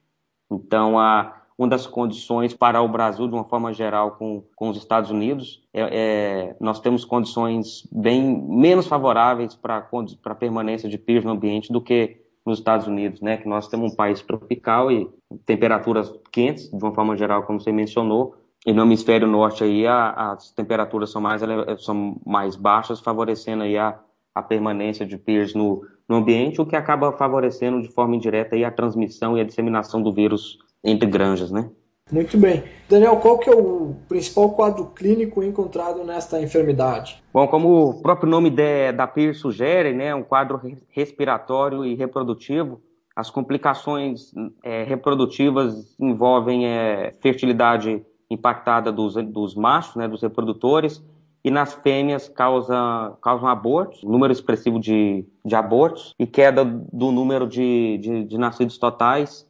Então, 0.49 0.97
a, 0.99 1.36
uma 1.57 1.67
das 1.67 1.87
condições 1.87 2.53
para 2.53 2.81
o 2.81 2.87
Brasil, 2.87 3.27
de 3.27 3.33
uma 3.33 3.43
forma 3.43 3.73
geral, 3.73 4.11
com, 4.11 4.43
com 4.55 4.69
os 4.69 4.77
Estados 4.77 5.09
Unidos, 5.09 5.63
é, 5.73 5.81
é 5.81 6.55
nós 6.59 6.79
temos 6.79 7.03
condições 7.03 7.87
bem 7.91 8.23
menos 8.47 8.85
favoráveis 8.85 9.55
para 9.55 9.87
a 10.25 10.35
permanência 10.35 10.87
de 10.87 10.97
PIRS 10.97 11.25
no 11.25 11.31
ambiente 11.31 11.73
do 11.73 11.81
que 11.81 12.21
nos 12.45 12.59
Estados 12.59 12.87
Unidos, 12.87 13.21
né? 13.21 13.37
Que 13.37 13.49
nós 13.49 13.67
temos 13.67 13.91
um 13.91 13.95
país 13.95 14.21
tropical 14.21 14.91
e 14.91 15.09
temperaturas 15.45 16.13
quentes, 16.31 16.69
de 16.69 16.83
uma 16.83 16.93
forma 16.93 17.17
geral, 17.17 17.43
como 17.43 17.59
você 17.59 17.71
mencionou, 17.71 18.35
e 18.65 18.71
no 18.71 18.83
hemisfério 18.83 19.27
norte 19.27 19.63
aí 19.63 19.87
a, 19.87 20.31
as 20.31 20.51
temperaturas 20.51 21.09
são 21.09 21.21
mais, 21.21 21.41
são 21.79 22.21
mais 22.25 22.55
baixas, 22.55 22.99
favorecendo 22.99 23.63
aí 23.63 23.77
a, 23.77 23.99
a 24.33 24.43
permanência 24.43 25.05
de 25.05 25.17
PIRS 25.17 25.55
no, 25.55 25.81
no 26.07 26.17
ambiente, 26.17 26.61
o 26.61 26.65
que 26.65 26.75
acaba 26.75 27.11
favorecendo 27.11 27.81
de 27.81 27.89
forma 27.89 28.15
indireta 28.15 28.55
aí 28.55 28.63
a 28.63 28.71
transmissão 28.71 29.37
e 29.37 29.41
a 29.41 29.43
disseminação 29.43 30.01
do 30.01 30.13
vírus 30.13 30.59
entre 30.83 31.07
granjas, 31.09 31.51
né? 31.51 31.69
Muito 32.11 32.37
bem. 32.37 32.63
Daniel, 32.89 33.17
qual 33.17 33.37
que 33.37 33.49
é 33.49 33.53
o 33.53 33.95
principal 34.07 34.51
quadro 34.51 34.85
clínico 34.85 35.43
encontrado 35.43 36.05
nesta 36.05 36.41
enfermidade? 36.41 37.21
Bom, 37.33 37.45
como 37.47 37.89
o 37.89 38.01
próprio 38.01 38.29
nome 38.29 38.49
de, 38.49 38.93
da 38.93 39.05
PIR 39.05 39.35
sugere, 39.35 39.91
né, 39.91 40.15
um 40.15 40.23
quadro 40.23 40.61
respiratório 40.89 41.83
e 41.83 41.95
reprodutivo, 41.95 42.81
as 43.13 43.29
complicações 43.29 44.31
é, 44.63 44.83
reprodutivas 44.83 45.95
envolvem 45.99 46.67
é, 46.67 47.13
fertilidade 47.19 48.05
impactada 48.29 48.91
dos, 48.91 49.15
dos 49.15 49.55
machos, 49.55 49.95
né, 49.95 50.07
dos 50.07 50.21
reprodutores, 50.21 51.03
e 51.43 51.49
nas 51.49 51.73
fêmeas 51.73 52.27
causa, 52.27 53.17
causam 53.21 53.47
abortos, 53.47 54.03
número 54.03 54.33
expressivo 54.33 54.79
de, 54.79 55.25
de 55.43 55.55
abortos 55.55 56.13
e 56.19 56.27
queda 56.27 56.63
do 56.63 57.11
número 57.11 57.47
de, 57.47 57.97
de, 57.99 58.23
de 58.25 58.37
nascidos 58.37 58.77
totais. 58.77 59.46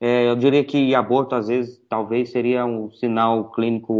É, 0.00 0.30
eu 0.30 0.34
diria 0.34 0.64
que 0.64 0.94
aborto, 0.94 1.34
às 1.34 1.48
vezes, 1.48 1.78
talvez 1.88 2.30
seria 2.30 2.64
um 2.64 2.90
sinal 2.90 3.50
clínico, 3.50 3.92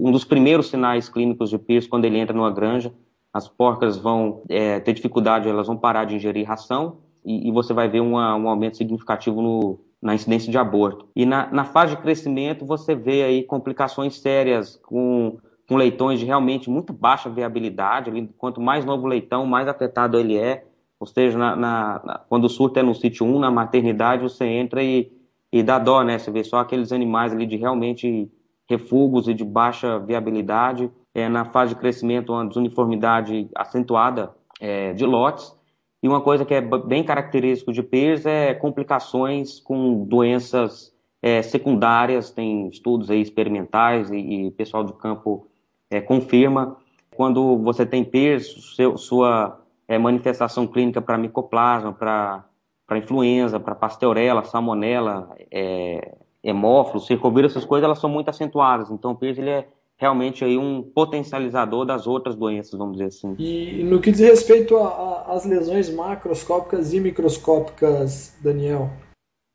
um 0.00 0.12
dos 0.12 0.24
primeiros 0.24 0.68
sinais 0.68 1.08
clínicos 1.08 1.50
de 1.50 1.58
Pierce 1.58 1.88
quando 1.88 2.04
ele 2.04 2.18
entra 2.18 2.36
numa 2.36 2.50
granja. 2.50 2.92
As 3.32 3.48
porcas 3.48 3.96
vão 3.96 4.42
é, 4.48 4.78
ter 4.80 4.92
dificuldade, 4.92 5.48
elas 5.48 5.66
vão 5.66 5.76
parar 5.76 6.04
de 6.04 6.14
ingerir 6.14 6.46
ração 6.46 6.98
e, 7.24 7.48
e 7.48 7.52
você 7.52 7.74
vai 7.74 7.88
ver 7.88 8.00
uma, 8.00 8.36
um 8.36 8.48
aumento 8.48 8.76
significativo 8.76 9.42
no, 9.42 9.80
na 10.00 10.14
incidência 10.14 10.50
de 10.50 10.56
aborto. 10.56 11.08
E 11.14 11.26
na, 11.26 11.50
na 11.52 11.64
fase 11.64 11.96
de 11.96 12.02
crescimento, 12.02 12.64
você 12.64 12.94
vê 12.94 13.24
aí 13.24 13.42
complicações 13.42 14.20
sérias 14.20 14.76
com 14.76 15.38
com 15.68 15.76
leitões 15.76 16.18
de 16.18 16.24
realmente 16.24 16.70
muito 16.70 16.92
baixa 16.94 17.28
viabilidade. 17.28 18.10
Quanto 18.38 18.60
mais 18.60 18.86
novo 18.86 19.04
o 19.04 19.08
leitão, 19.08 19.44
mais 19.44 19.68
afetado 19.68 20.18
ele 20.18 20.36
é. 20.36 20.64
Ou 20.98 21.06
seja, 21.06 21.36
na, 21.38 21.54
na, 21.54 22.20
quando 22.28 22.46
o 22.46 22.48
surto 22.48 22.80
é 22.80 22.82
no 22.82 22.94
sítio 22.94 23.26
1, 23.26 23.38
na 23.38 23.50
maternidade, 23.50 24.22
você 24.22 24.46
entra 24.46 24.82
e, 24.82 25.12
e 25.52 25.62
dá 25.62 25.78
dó, 25.78 26.02
né? 26.02 26.18
Você 26.18 26.30
vê 26.30 26.44
só 26.44 26.58
aqueles 26.58 26.92
animais 26.92 27.32
ali 27.32 27.46
de 27.46 27.56
realmente 27.56 28.30
refugos 28.68 29.28
e 29.28 29.34
de 29.34 29.44
baixa 29.44 29.98
viabilidade. 29.98 30.90
É, 31.14 31.28
na 31.28 31.44
fase 31.44 31.74
de 31.74 31.80
crescimento, 31.80 32.32
uma 32.32 32.46
desuniformidade 32.46 33.48
acentuada 33.54 34.30
é, 34.60 34.92
de 34.92 35.04
lotes. 35.04 35.54
E 36.02 36.08
uma 36.08 36.20
coisa 36.20 36.44
que 36.44 36.54
é 36.54 36.60
bem 36.60 37.02
característico 37.02 37.72
de 37.72 37.82
PERS 37.82 38.24
é 38.24 38.54
complicações 38.54 39.58
com 39.58 40.04
doenças 40.04 40.94
é, 41.20 41.42
secundárias, 41.42 42.30
tem 42.30 42.68
estudos 42.68 43.10
aí 43.10 43.20
experimentais 43.20 44.10
e, 44.10 44.16
e 44.16 44.50
pessoal 44.52 44.84
de 44.84 44.92
campo 44.92 45.48
é, 45.90 46.00
confirma 46.00 46.76
quando 47.16 47.58
você 47.58 47.84
tem 47.84 48.04
PERS, 48.04 48.76
seu, 48.76 48.96
sua 48.96 49.60
é, 49.88 49.98
manifestação 49.98 50.68
clínica 50.68 51.02
para 51.02 51.18
micoplasma, 51.18 51.92
para 51.92 52.44
influenza, 52.96 53.60
para 53.60 53.74
pasteurela, 53.74 54.44
salmonela, 54.44 55.28
é, 55.50 56.16
hemófilo, 56.42 57.00
circovírus, 57.00 57.52
essas 57.52 57.66
coisas 57.66 57.84
elas 57.84 57.98
são 57.98 58.08
muito 58.08 58.30
acentuadas. 58.30 58.90
Então 58.90 59.10
o 59.10 59.16
PERS 59.16 59.38
ele 59.38 59.50
é 59.50 59.68
realmente 59.98 60.44
aí 60.44 60.56
um 60.56 60.82
potencializador 60.82 61.84
das 61.84 62.06
outras 62.06 62.36
doenças, 62.36 62.78
vamos 62.78 62.92
dizer 62.96 63.08
assim. 63.08 63.34
E 63.38 63.82
no 63.82 64.00
que 64.00 64.12
diz 64.12 64.20
respeito 64.20 64.76
às 65.26 65.44
lesões 65.44 65.92
macroscópicas 65.92 66.94
e 66.94 67.00
microscópicas, 67.00 68.38
Daniel? 68.40 68.88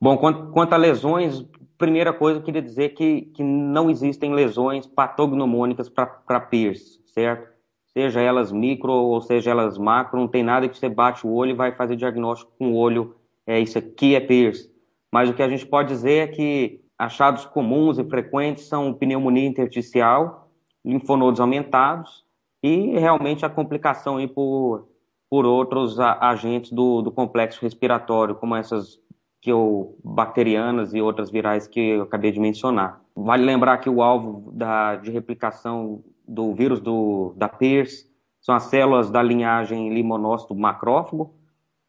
Bom, 0.02 0.18
quanto, 0.18 0.52
quanto 0.52 0.74
a 0.74 0.78
lesões, 0.78 1.46
primeira 1.78 2.12
coisa, 2.12 2.40
eu 2.40 2.44
queria 2.44 2.62
dizer 2.62 2.90
que, 2.90 3.22
que 3.34 3.42
não 3.42 3.90
existem 3.90 4.34
lesões 4.34 4.86
patognomônicas 4.86 5.88
para 5.90 6.40
PIRS, 6.42 7.00
certo? 7.06 7.54
Seja 7.94 8.20
elas 8.20 8.52
micro 8.52 8.92
ou 8.92 9.22
seja 9.22 9.52
elas 9.52 9.78
macro, 9.78 10.20
não 10.20 10.28
tem 10.28 10.44
nada 10.44 10.68
que 10.68 10.78
você 10.78 10.90
bate 10.90 11.26
o 11.26 11.32
olho 11.32 11.52
e 11.52 11.56
vai 11.56 11.72
fazer 11.72 11.96
diagnóstico 11.96 12.52
com 12.58 12.74
o 12.74 12.76
olho, 12.76 13.16
é 13.46 13.60
isso 13.60 13.78
aqui 13.78 14.16
é 14.16 14.20
PIRS. 14.20 14.70
Mas 15.12 15.30
o 15.30 15.34
que 15.34 15.44
a 15.44 15.50
gente 15.50 15.66
pode 15.66 15.90
dizer 15.90 16.28
é 16.28 16.28
que 16.28 16.82
achados 16.98 17.46
comuns 17.46 17.98
e 18.00 18.04
frequentes 18.04 18.66
são 18.66 18.94
pneumonia 18.94 19.48
intersticial, 19.48 20.50
linfonodos 20.84 21.40
aumentados 21.40 22.24
e 22.62 22.98
realmente 22.98 23.46
a 23.46 23.50
complicação 23.50 24.18
aí 24.18 24.28
por, 24.28 24.88
por 25.30 25.46
outros 25.46 26.00
agentes 26.00 26.72
do, 26.72 27.02
do 27.02 27.12
complexo 27.12 27.62
respiratório, 27.62 28.36
como 28.36 28.56
essas 28.56 29.00
que 29.42 29.52
eu, 29.52 29.98
bacterianas 30.02 30.94
e 30.94 31.02
outras 31.02 31.30
virais 31.30 31.68
que 31.68 31.80
eu 31.80 32.04
acabei 32.04 32.32
de 32.32 32.40
mencionar. 32.40 33.02
Vale 33.14 33.44
lembrar 33.44 33.78
que 33.80 33.90
o 33.90 34.02
alvo 34.02 34.50
da, 34.54 34.96
de 34.96 35.12
replicação 35.12 36.02
do 36.26 36.54
vírus 36.54 36.80
do, 36.80 37.34
da 37.36 37.50
PIRS 37.50 38.10
são 38.40 38.56
as 38.56 38.64
células 38.64 39.12
da 39.12 39.22
linhagem 39.22 39.94
limonócito 39.94 40.56
macrófago, 40.56 41.36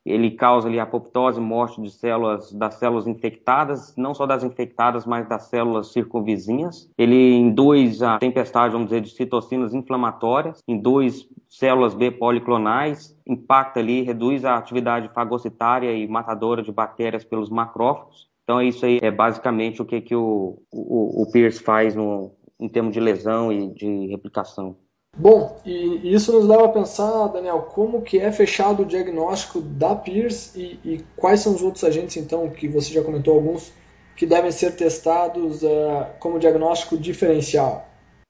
ele 0.04 0.32
causa 0.32 0.68
ali 0.68 0.78
apoptose, 0.78 1.40
morte 1.40 1.80
de 1.80 1.90
células 1.90 2.52
das 2.52 2.74
células 2.74 3.06
infectadas, 3.06 3.94
não 3.96 4.14
só 4.14 4.26
das 4.26 4.44
infectadas, 4.44 5.06
mas 5.06 5.26
das 5.28 5.44
células 5.44 5.92
circunvizinhas. 5.92 6.90
Ele 6.98 7.34
induz 7.34 8.02
a 8.02 8.18
tempestade, 8.18 8.72
vamos 8.72 8.88
dizer, 8.88 9.00
de 9.00 9.10
citocinas 9.10 9.72
inflamatórias, 9.72 10.62
induz 10.68 11.26
células 11.48 11.94
B 11.94 12.10
policlonais, 12.10 13.16
impacta 13.26 13.80
ali, 13.80 14.02
reduz 14.02 14.44
a 14.44 14.56
atividade 14.56 15.08
fagocitária 15.14 15.92
e 15.92 16.06
matadora 16.06 16.62
de 16.62 16.70
bactérias 16.70 17.24
pelos 17.24 17.48
macrófagos. 17.48 18.28
Então, 18.42 18.60
isso 18.60 18.84
aí 18.84 18.98
é 19.00 19.10
basicamente 19.10 19.80
o 19.80 19.86
que, 19.86 20.02
que 20.02 20.14
o, 20.14 20.58
o, 20.70 21.22
o 21.22 21.32
Pierce 21.32 21.62
faz 21.62 21.94
no, 21.94 22.32
em 22.60 22.68
termos 22.68 22.92
de 22.92 23.00
lesão 23.00 23.50
e 23.50 23.72
de 23.72 24.06
replicação. 24.08 24.76
Bom, 25.16 25.60
e 25.64 26.12
isso 26.12 26.32
nos 26.32 26.46
leva 26.46 26.64
a 26.64 26.68
pensar, 26.68 27.28
Daniel, 27.28 27.68
como 27.72 28.02
que 28.02 28.18
é 28.18 28.32
fechado 28.32 28.82
o 28.82 28.86
diagnóstico 28.86 29.60
da 29.60 29.94
PIRS 29.94 30.56
e, 30.56 30.78
e 30.84 31.04
quais 31.16 31.40
são 31.40 31.54
os 31.54 31.62
outros 31.62 31.84
agentes, 31.84 32.16
então, 32.16 32.48
que 32.50 32.66
você 32.66 32.92
já 32.92 33.02
comentou 33.02 33.34
alguns, 33.34 33.72
que 34.16 34.26
devem 34.26 34.50
ser 34.50 34.74
testados 34.76 35.62
uh, 35.62 36.06
como 36.18 36.38
diagnóstico 36.38 36.96
diferencial? 36.96 37.86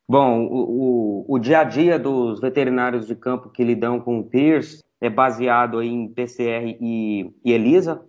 Bom, 0.08 0.44
o, 0.44 1.24
o, 1.26 1.34
o, 1.34 1.38
dia 1.38 1.60
a 1.60 1.64
dia 1.64 1.98
dos 1.98 2.38
veterinários 2.40 3.06
de 3.06 3.14
campo 3.14 3.48
que 3.48 3.64
lidam 3.64 3.98
com 3.98 4.22
PIRS 4.22 4.80
é 5.00 5.08
baseado 5.08 5.82
em 5.82 6.08
PCR 6.08 6.76
e, 6.78 7.30
e 7.42 7.52
ELISA, 7.52 8.02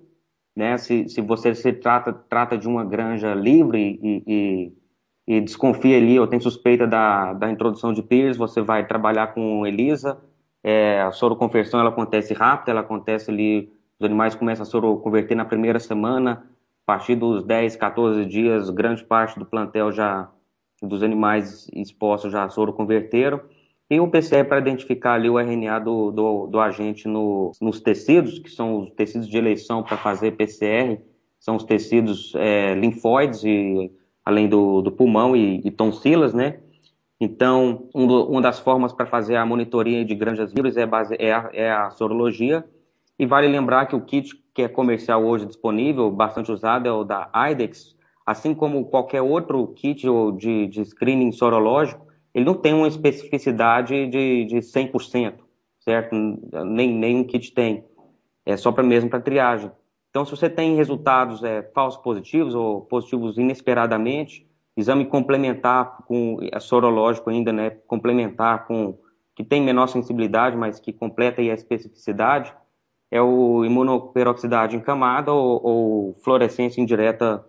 né? 0.55 0.77
Se, 0.77 1.07
se 1.07 1.21
você 1.21 1.55
se 1.55 1.71
trata, 1.71 2.11
trata 2.11 2.57
de 2.57 2.67
uma 2.67 2.83
granja 2.83 3.33
livre 3.33 3.99
e, 4.01 4.23
e 4.27 4.73
e 5.27 5.41
desconfia 5.41 5.97
ali 5.97 6.19
ou 6.19 6.27
tem 6.27 6.39
suspeita 6.39 6.85
da, 6.85 7.33
da 7.33 7.49
introdução 7.49 7.91
de 7.91 8.03
PIRS, 8.03 8.37
você 8.37 8.61
vai 8.61 8.85
trabalhar 8.85 9.27
com 9.27 9.65
ELISA. 9.65 10.17
É, 10.63 11.01
a 11.01 11.11
soroconversão 11.11 11.79
ela 11.79 11.89
acontece 11.89 12.33
rápido, 12.33 12.69
ela 12.69 12.81
acontece 12.81 13.31
ali, 13.31 13.71
os 13.99 14.05
animais 14.05 14.35
começam 14.35 14.63
a 14.63 14.65
soroconverter 14.65 15.35
na 15.35 15.45
primeira 15.45 15.79
semana, 15.79 16.45
a 16.83 16.85
partir 16.85 17.15
dos 17.15 17.43
10, 17.43 17.75
14 17.75 18.25
dias, 18.25 18.69
grande 18.69 19.03
parte 19.03 19.39
do 19.39 19.45
plantel 19.45 19.91
já, 19.91 20.29
dos 20.81 21.01
animais 21.01 21.67
expostos 21.73 22.31
já 22.31 22.47
soroconverteram. 22.49 23.41
E 23.89 23.99
o 23.99 24.07
PCR 24.07 24.45
para 24.45 24.59
identificar 24.59 25.13
ali 25.13 25.29
o 25.29 25.39
RNA 25.39 25.79
do, 25.79 26.11
do, 26.11 26.47
do 26.47 26.59
agente 26.59 27.07
no, 27.07 27.51
nos 27.61 27.79
tecidos, 27.79 28.39
que 28.39 28.49
são 28.49 28.81
os 28.81 28.91
tecidos 28.91 29.27
de 29.27 29.37
eleição 29.37 29.83
para 29.83 29.97
fazer 29.97 30.31
PCR, 30.31 30.99
são 31.39 31.55
os 31.55 31.63
tecidos 31.63 32.33
é, 32.35 32.73
linfóides 32.73 33.43
e 33.43 33.91
além 34.25 34.49
do, 34.49 34.81
do 34.81 34.91
pulmão 34.91 35.35
e, 35.35 35.61
e 35.63 35.69
tonsilas, 35.69 36.33
né? 36.33 36.59
Então, 37.21 37.87
um 37.93 38.07
do, 38.07 38.27
uma 38.27 38.41
das 38.41 38.59
formas 38.59 38.91
para 38.91 39.05
fazer 39.05 39.35
a 39.35 39.45
monitoria 39.45 40.03
de 40.03 40.15
granjas 40.15 40.51
vírus 40.51 40.75
é, 40.75 40.85
base, 40.85 41.15
é, 41.17 41.31
a, 41.31 41.49
é 41.53 41.71
a 41.71 41.89
sorologia. 41.91 42.65
E 43.17 43.25
vale 43.25 43.47
lembrar 43.47 43.85
que 43.85 43.95
o 43.95 44.01
kit 44.01 44.35
que 44.53 44.63
é 44.63 44.67
comercial 44.67 45.23
hoje 45.23 45.45
disponível, 45.45 46.09
bastante 46.09 46.51
usado, 46.51 46.87
é 46.87 46.91
o 46.91 47.03
da 47.03 47.29
IDEX, 47.51 47.95
assim 48.25 48.53
como 48.53 48.85
qualquer 48.85 49.21
outro 49.21 49.67
kit 49.75 50.07
de, 50.37 50.67
de 50.67 50.85
screening 50.85 51.31
sorológico, 51.31 52.05
ele 52.33 52.45
não 52.45 52.55
tem 52.55 52.73
uma 52.73 52.87
especificidade 52.87 54.07
de, 54.07 54.45
de 54.45 54.57
100%, 54.57 55.35
certo? 55.79 56.15
Nem, 56.65 56.93
nenhum 56.93 57.23
kit 57.23 57.53
tem. 57.53 57.85
É 58.45 58.57
só 58.57 58.71
para 58.71 58.83
mesmo 58.83 59.09
para 59.09 59.19
triagem. 59.19 59.71
Então, 60.15 60.23
se 60.23 60.31
você 60.31 60.49
tem 60.49 60.77
resultados 60.77 61.43
é, 61.43 61.61
falsos 61.73 62.01
positivos 62.01 62.55
ou 62.55 62.79
positivos 62.79 63.37
inesperadamente, 63.37 64.49
exame 64.77 65.03
complementar 65.03 66.05
com 66.07 66.37
é, 66.53 66.57
sorológico 66.57 67.29
ainda, 67.29 67.51
né, 67.51 67.71
complementar 67.85 68.65
com 68.65 68.97
que 69.35 69.43
tem 69.43 69.61
menor 69.61 69.87
sensibilidade, 69.87 70.55
mas 70.55 70.79
que 70.79 70.93
completa 70.93 71.41
a 71.41 71.43
especificidade, 71.43 72.55
é 73.11 73.21
o 73.21 73.65
imunoperoxidade 73.65 74.77
em 74.77 74.79
camada 74.79 75.33
ou, 75.33 75.61
ou 75.61 76.13
fluorescência 76.23 76.79
indireta 76.79 77.45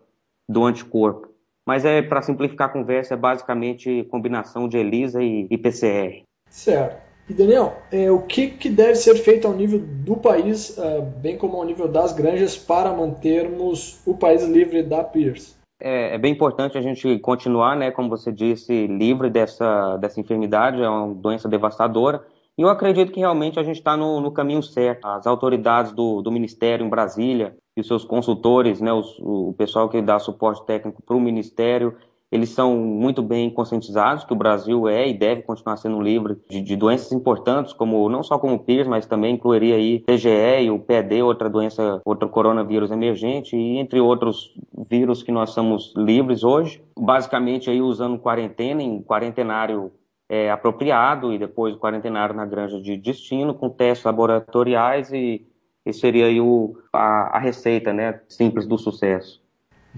do 0.49 0.65
anticorpo. 0.65 1.29
Mas 1.65 1.85
é 1.85 2.03
para 2.03 2.21
simplificar 2.21 2.69
a 2.69 2.73
conversa, 2.73 3.15
é 3.15 3.17
basicamente 3.17 4.03
combinação 4.11 4.69
de 4.69 4.77
ELISA 4.77 5.23
e, 5.23 5.47
e 5.49 5.57
PCR. 5.57 6.25
Certo. 6.51 7.06
E 7.29 7.35
Daniel, 7.35 7.83
é, 7.91 8.09
o 8.11 8.21
que, 8.23 8.49
que 8.49 8.69
deve 8.69 8.95
ser 8.95 9.17
feito 9.17 9.49
ao 9.49 9.55
nível 9.55 9.81
do 9.81 10.17
país, 10.17 10.79
uh, 10.79 11.03
bem 11.21 11.37
como 11.37 11.57
ao 11.57 11.65
nível 11.65 11.89
das 11.89 12.13
granjas, 12.13 12.57
para 12.57 12.93
mantermos 12.93 14.01
o 14.07 14.15
país 14.15 14.45
livre 14.45 14.83
da 14.83 15.03
PIRS? 15.03 15.57
É, 15.81 16.15
é, 16.15 16.19
bem 16.19 16.33
importante 16.33 16.79
a 16.79 16.81
gente 16.81 17.19
continuar, 17.19 17.77
né, 17.77 17.91
como 17.91 18.09
você 18.09 18.33
disse, 18.33 18.87
livre 18.87 19.29
dessa, 19.29 19.97
dessa 19.97 20.21
enfermidade, 20.21 20.81
é 20.81 20.89
uma 20.89 21.15
doença 21.15 21.49
devastadora. 21.49 22.23
E 22.57 22.63
eu 22.63 22.69
acredito 22.69 23.13
que 23.13 23.21
realmente 23.21 23.59
a 23.59 23.63
gente 23.63 23.77
está 23.77 23.97
no, 23.97 24.21
no, 24.21 24.33
caminho 24.33 24.63
certo. 24.63 25.07
As 25.07 25.27
autoridades 25.27 25.93
do, 25.93 26.23
do 26.23 26.33
Ministério 26.33 26.87
em 26.87 26.89
Brasília 26.89 27.55
e 27.77 27.81
os 27.81 27.87
seus 27.87 28.05
consultores, 28.05 28.81
né, 28.81 28.93
os, 28.93 29.19
o 29.19 29.53
pessoal 29.59 29.89
que 29.89 30.01
dá 30.01 30.19
suporte 30.19 30.65
técnico 30.65 31.03
para 31.03 31.17
o 31.17 31.21
Ministério, 31.21 31.95
eles 32.37 32.51
são 32.51 32.77
muito 32.77 33.23
bem 33.23 33.51
conscientizados 33.51 34.25
que 34.25 34.33
o 34.33 34.37
Brasil 34.37 34.87
é 34.89 35.09
e 35.09 35.15
deve 35.15 35.43
continuar 35.43 35.77
sendo 35.77 36.01
livre 36.01 36.37
de, 36.49 36.61
de 36.61 36.77
doenças 36.77 37.11
importantes, 37.13 37.73
como 37.73 38.09
não 38.09 38.23
só 38.23 38.39
como 38.39 38.55
o 38.55 38.59
PIRS, 38.59 38.87
mas 38.87 39.07
também 39.07 39.35
incluiria 39.35 39.75
aí 39.77 40.01
PGE 40.01 40.65
e 40.65 40.71
o 40.71 40.79
PED, 40.79 41.23
outra 41.23 41.49
doença, 41.49 42.01
outro 42.05 42.29
coronavírus 42.29 42.91
emergente, 42.91 43.57
e 43.57 43.79
entre 43.79 44.01
outros 44.01 44.55
vírus 44.89 45.23
que 45.23 45.33
nós 45.33 45.51
somos 45.51 45.95
livres 45.97 46.45
hoje, 46.45 46.83
basicamente 46.97 47.71
aí 47.71 47.81
usando 47.81 48.19
quarentena 48.19 48.83
em 48.83 49.03
quarentenário 49.03 49.91
é, 50.29 50.51
apropriado 50.51 51.33
e 51.33 51.39
depois 51.39 51.75
o 51.75 51.79
quarentenário 51.79 52.35
na 52.35 52.45
granja 52.45 52.81
de 52.81 52.97
destino 52.97 53.55
com 53.55 53.71
testes 53.71 54.05
laboratoriais 54.05 55.13
e, 55.13 55.47
e 55.85 55.93
seria 55.93 56.27
aí 56.27 56.41
o, 56.41 56.77
a, 56.93 57.37
a 57.37 57.39
receita 57.39 57.93
né, 57.93 58.21
simples 58.29 58.67
do 58.67 58.77
sucesso. 58.77 59.46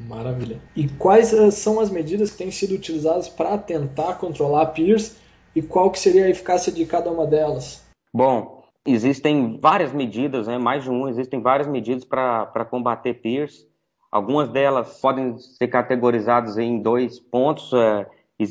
Maravilha. 0.07 0.61
E 0.77 0.89
quais 0.89 1.33
eh, 1.33 1.51
são 1.51 1.81
as 1.81 1.91
medidas 1.91 2.31
que 2.31 2.39
têm 2.39 2.51
sido 2.51 2.75
utilizadas 2.75 3.29
para 3.29 3.59
tentar 3.59 4.15
controlar 4.15 4.63
a 4.63 4.67
PIRS 4.67 5.17
e 5.55 5.63
qual 5.63 5.91
que 5.91 5.99
seria 5.99 6.27
a 6.27 6.31
eficácia 6.31 6.73
de 6.73 6.85
cada 6.87 7.11
uma 7.11 7.27
delas? 7.27 7.85
Bom, 8.13 8.63
existem 8.87 9.59
várias 9.61 9.93
medidas, 9.93 10.47
né, 10.47 10.59
mais 10.59 10.85
de 10.85 10.91
um, 10.91 11.09
existem 11.09 11.41
várias 11.41 11.67
medidas 11.67 12.05
para 12.05 12.65
combater 12.71 13.15
PIRS. 13.15 13.67
Algumas 14.11 14.49
delas 14.49 15.01
podem 15.01 15.37
ser 15.39 15.69
categorizadas 15.69 16.57
em 16.57 16.81
dois 16.81 17.19
pontos. 17.19 17.73
É, 17.73 18.07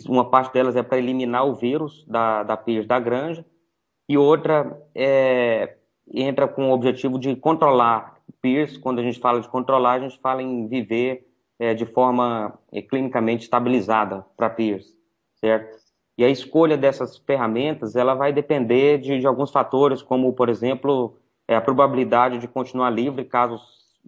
uma 0.07 0.29
parte 0.29 0.53
delas 0.53 0.75
é 0.75 0.83
para 0.83 0.97
eliminar 0.97 1.47
o 1.47 1.55
vírus 1.55 2.05
da, 2.07 2.43
da 2.43 2.57
PIRS 2.57 2.85
da 2.85 2.99
granja 2.99 3.45
e 4.07 4.17
outra 4.17 4.79
é, 4.93 5.77
entra 6.13 6.47
com 6.47 6.69
o 6.69 6.73
objetivo 6.73 7.17
de 7.17 7.35
controlar 7.35 8.17
PIRS. 8.41 8.77
Quando 8.77 8.99
a 8.99 9.03
gente 9.03 9.19
fala 9.19 9.41
de 9.41 9.49
controlar, 9.49 9.93
a 9.93 9.99
gente 9.99 10.19
fala 10.19 10.43
em 10.43 10.67
viver 10.67 11.26
é, 11.59 11.73
de 11.73 11.85
forma 11.85 12.57
é, 12.71 12.81
clinicamente 12.81 13.43
estabilizada 13.43 14.25
para 14.35 14.49
PIRS, 14.49 14.95
certo? 15.35 15.77
E 16.17 16.23
a 16.23 16.29
escolha 16.29 16.75
dessas 16.75 17.17
ferramentas, 17.17 17.95
ela 17.95 18.15
vai 18.15 18.33
depender 18.33 18.97
de, 18.97 19.19
de 19.19 19.27
alguns 19.27 19.51
fatores, 19.51 20.01
como, 20.01 20.33
por 20.33 20.49
exemplo, 20.49 21.17
é, 21.47 21.55
a 21.55 21.61
probabilidade 21.61 22.39
de 22.39 22.47
continuar 22.47 22.89
livre 22.89 23.23
caso 23.23 23.59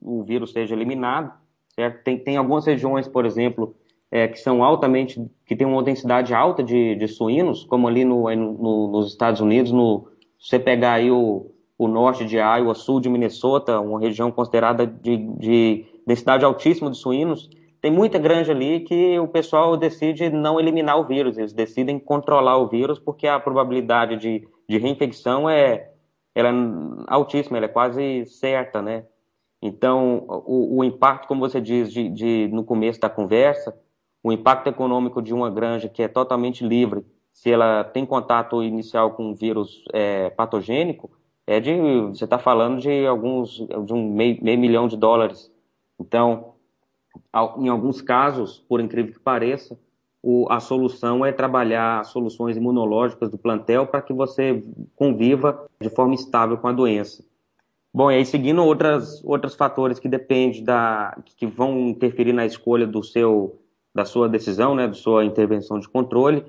o 0.01 0.23
vírus 0.23 0.51
seja 0.51 0.73
eliminado, 0.73 1.31
certo? 1.75 2.03
Tem, 2.03 2.17
tem 2.17 2.37
algumas 2.37 2.65
regiões, 2.65 3.07
por 3.07 3.25
exemplo, 3.25 3.75
é, 4.11 4.27
que 4.27 4.39
são 4.39 4.63
altamente, 4.63 5.23
que 5.45 5.55
tem 5.55 5.67
uma 5.67 5.83
densidade 5.83 6.33
alta 6.33 6.63
de, 6.63 6.95
de 6.95 7.07
suínos, 7.07 7.63
como 7.63 7.87
ali 7.87 8.03
no, 8.05 8.33
no, 8.35 8.91
nos 8.91 9.11
Estados 9.11 9.39
Unidos, 9.41 9.71
no, 9.71 10.07
você 10.39 10.57
pegar 10.57 10.93
aí 10.93 11.11
o, 11.11 11.51
o 11.77 11.87
norte 11.87 12.25
de 12.25 12.37
Iowa, 12.37 12.73
sul 12.73 12.99
de 12.99 13.09
Minnesota, 13.09 13.79
uma 13.79 13.99
região 13.99 14.31
considerada 14.31 14.87
de, 14.87 15.17
de 15.17 15.85
densidade 16.09 16.43
altíssima 16.43 16.89
de 16.89 16.97
suínos, 16.97 17.47
tem 17.79 17.91
muita 17.91 18.17
granja 18.17 18.51
ali 18.51 18.79
que 18.79 19.19
o 19.19 19.27
pessoal 19.27 19.77
decide 19.77 20.27
não 20.31 20.59
eliminar 20.59 20.99
o 20.99 21.05
vírus, 21.05 21.37
eles 21.37 21.53
decidem 21.53 21.99
controlar 21.99 22.57
o 22.57 22.67
vírus 22.67 22.97
porque 22.97 23.27
a 23.27 23.39
probabilidade 23.39 24.17
de, 24.17 24.47
de 24.67 24.77
reinfecção 24.79 25.47
é, 25.47 25.91
ela 26.33 26.49
é 26.49 26.53
altíssima, 27.07 27.57
ela 27.57 27.67
é 27.67 27.69
quase 27.69 28.25
certa, 28.25 28.81
né? 28.81 29.05
Então, 29.61 30.25
o, 30.27 30.79
o 30.79 30.83
impacto, 30.83 31.27
como 31.27 31.41
você 31.41 31.61
diz 31.61 31.93
de, 31.93 32.09
de, 32.09 32.49
no 32.51 32.63
começo 32.63 32.99
da 32.99 33.09
conversa, 33.09 33.77
o 34.23 34.31
impacto 34.31 34.67
econômico 34.67 35.21
de 35.21 35.33
uma 35.33 35.51
granja 35.51 35.87
que 35.87 36.01
é 36.01 36.07
totalmente 36.07 36.65
livre, 36.65 37.05
se 37.31 37.51
ela 37.51 37.83
tem 37.83 38.03
contato 38.03 38.63
inicial 38.63 39.11
com 39.11 39.29
um 39.29 39.35
vírus 39.35 39.83
é, 39.93 40.31
patogênico, 40.31 41.11
é 41.45 41.59
de, 41.59 41.71
você 42.07 42.23
está 42.23 42.39
falando 42.39 42.81
de 42.81 43.05
alguns, 43.05 43.51
de 43.85 43.93
um 43.93 44.11
meio, 44.11 44.43
meio 44.43 44.57
milhão 44.57 44.87
de 44.87 44.97
dólares 44.97 45.51
então, 45.99 46.53
em 47.57 47.67
alguns 47.67 48.01
casos, 48.01 48.63
por 48.67 48.79
incrível 48.79 49.13
que 49.13 49.19
pareça, 49.19 49.77
o, 50.21 50.47
a 50.49 50.59
solução 50.59 51.25
é 51.25 51.31
trabalhar 51.31 52.03
soluções 52.05 52.57
imunológicas 52.57 53.29
do 53.29 53.37
plantel 53.37 53.87
para 53.87 54.01
que 54.01 54.13
você 54.13 54.63
conviva 54.95 55.67
de 55.79 55.89
forma 55.89 56.13
estável 56.13 56.57
com 56.57 56.67
a 56.67 56.73
doença. 56.73 57.23
Bom, 57.93 58.11
e 58.11 58.15
aí 58.15 58.25
seguindo 58.25 58.63
outras, 58.63 59.23
outros 59.23 59.55
fatores 59.55 59.97
que 59.97 60.07
dependem 60.07 60.63
da 60.63 61.17
que 61.37 61.47
vão 61.47 61.87
interferir 61.87 62.33
na 62.33 62.45
escolha 62.45 62.85
do 62.85 63.03
seu 63.03 63.59
da 63.95 64.05
sua 64.05 64.29
decisão, 64.29 64.75
né, 64.75 64.87
da 64.87 64.93
sua 64.93 65.25
intervenção 65.25 65.79
de 65.79 65.89
controle, 65.89 66.45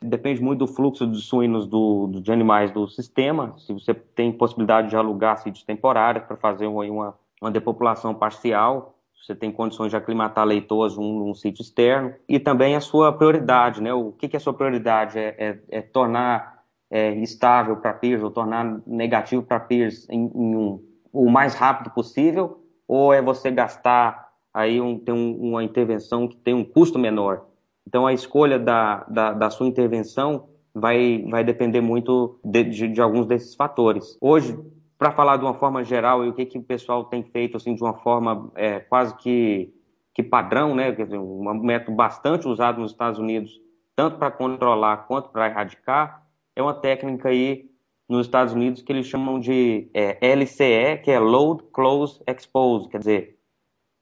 depende 0.00 0.40
muito 0.40 0.60
do 0.60 0.66
fluxo 0.66 1.06
de 1.06 1.20
suínos 1.20 1.66
do, 1.66 2.08
de 2.22 2.32
animais 2.32 2.70
do 2.70 2.88
sistema. 2.88 3.54
Se 3.58 3.74
você 3.74 3.92
tem 3.92 4.32
possibilidade 4.32 4.88
de 4.88 4.96
alugar 4.96 5.36
sítios 5.38 5.64
temporários 5.64 6.24
para 6.24 6.36
fazer 6.36 6.66
uma, 6.66 6.84
uma 6.84 7.14
uma 7.40 7.50
depopulação 7.50 8.14
parcial, 8.14 8.97
você 9.22 9.34
tem 9.34 9.52
condições 9.52 9.90
de 9.90 9.96
aclimatar 9.96 10.44
leitores 10.46 10.96
num, 10.96 11.18
num 11.18 11.34
sítio 11.34 11.62
externo, 11.62 12.14
e 12.28 12.38
também 12.38 12.74
a 12.74 12.80
sua 12.80 13.12
prioridade, 13.12 13.82
né? 13.82 13.92
O 13.92 14.12
que, 14.12 14.28
que 14.28 14.36
é 14.36 14.38
a 14.38 14.40
sua 14.40 14.54
prioridade? 14.54 15.18
É, 15.18 15.34
é, 15.38 15.58
é 15.78 15.82
tornar 15.82 16.62
é, 16.90 17.14
estável 17.16 17.76
para 17.76 17.92
peers 17.92 18.22
ou 18.22 18.30
tornar 18.30 18.80
negativo 18.86 19.42
para 19.42 19.60
peers 19.60 20.08
em, 20.08 20.30
em 20.34 20.56
um, 20.56 20.82
o 21.12 21.30
mais 21.30 21.54
rápido 21.54 21.90
possível, 21.90 22.64
ou 22.86 23.12
é 23.12 23.20
você 23.20 23.50
gastar 23.50 24.28
aí 24.52 24.80
um, 24.80 24.98
ter 24.98 25.12
um, 25.12 25.36
uma 25.36 25.62
intervenção 25.62 26.26
que 26.26 26.36
tem 26.36 26.54
um 26.54 26.64
custo 26.64 26.98
menor? 26.98 27.46
Então 27.86 28.06
a 28.06 28.12
escolha 28.12 28.58
da, 28.58 29.04
da, 29.08 29.32
da 29.32 29.50
sua 29.50 29.66
intervenção 29.66 30.48
vai, 30.74 31.24
vai 31.30 31.44
depender 31.44 31.80
muito 31.80 32.38
de, 32.44 32.64
de, 32.64 32.88
de 32.88 33.00
alguns 33.00 33.26
desses 33.26 33.54
fatores. 33.54 34.16
Hoje, 34.20 34.58
para 34.98 35.12
falar 35.12 35.36
de 35.36 35.44
uma 35.44 35.54
forma 35.54 35.84
geral 35.84 36.24
e 36.24 36.28
o 36.28 36.32
que, 36.32 36.44
que 36.44 36.58
o 36.58 36.62
pessoal 36.62 37.04
tem 37.04 37.22
feito 37.22 37.56
assim 37.56 37.74
de 37.74 37.82
uma 37.82 37.94
forma 37.94 38.50
é, 38.56 38.80
quase 38.80 39.14
que, 39.14 39.72
que 40.12 40.24
padrão, 40.24 40.74
né, 40.74 40.90
um 41.16 41.54
método 41.62 41.96
bastante 41.96 42.48
usado 42.48 42.80
nos 42.80 42.90
Estados 42.90 43.20
Unidos, 43.20 43.60
tanto 43.94 44.18
para 44.18 44.30
controlar 44.30 45.06
quanto 45.06 45.28
para 45.28 45.46
erradicar, 45.46 46.26
é 46.56 46.60
uma 46.60 46.74
técnica 46.74 47.28
aí 47.28 47.70
nos 48.08 48.26
Estados 48.26 48.52
Unidos 48.52 48.82
que 48.82 48.92
eles 48.92 49.06
chamam 49.06 49.38
de 49.38 49.88
é, 49.94 50.18
LCE, 50.34 51.02
que 51.04 51.10
é 51.10 51.20
Load 51.20 51.62
Close 51.72 52.20
Expose, 52.26 52.88
quer 52.88 52.98
dizer, 52.98 53.38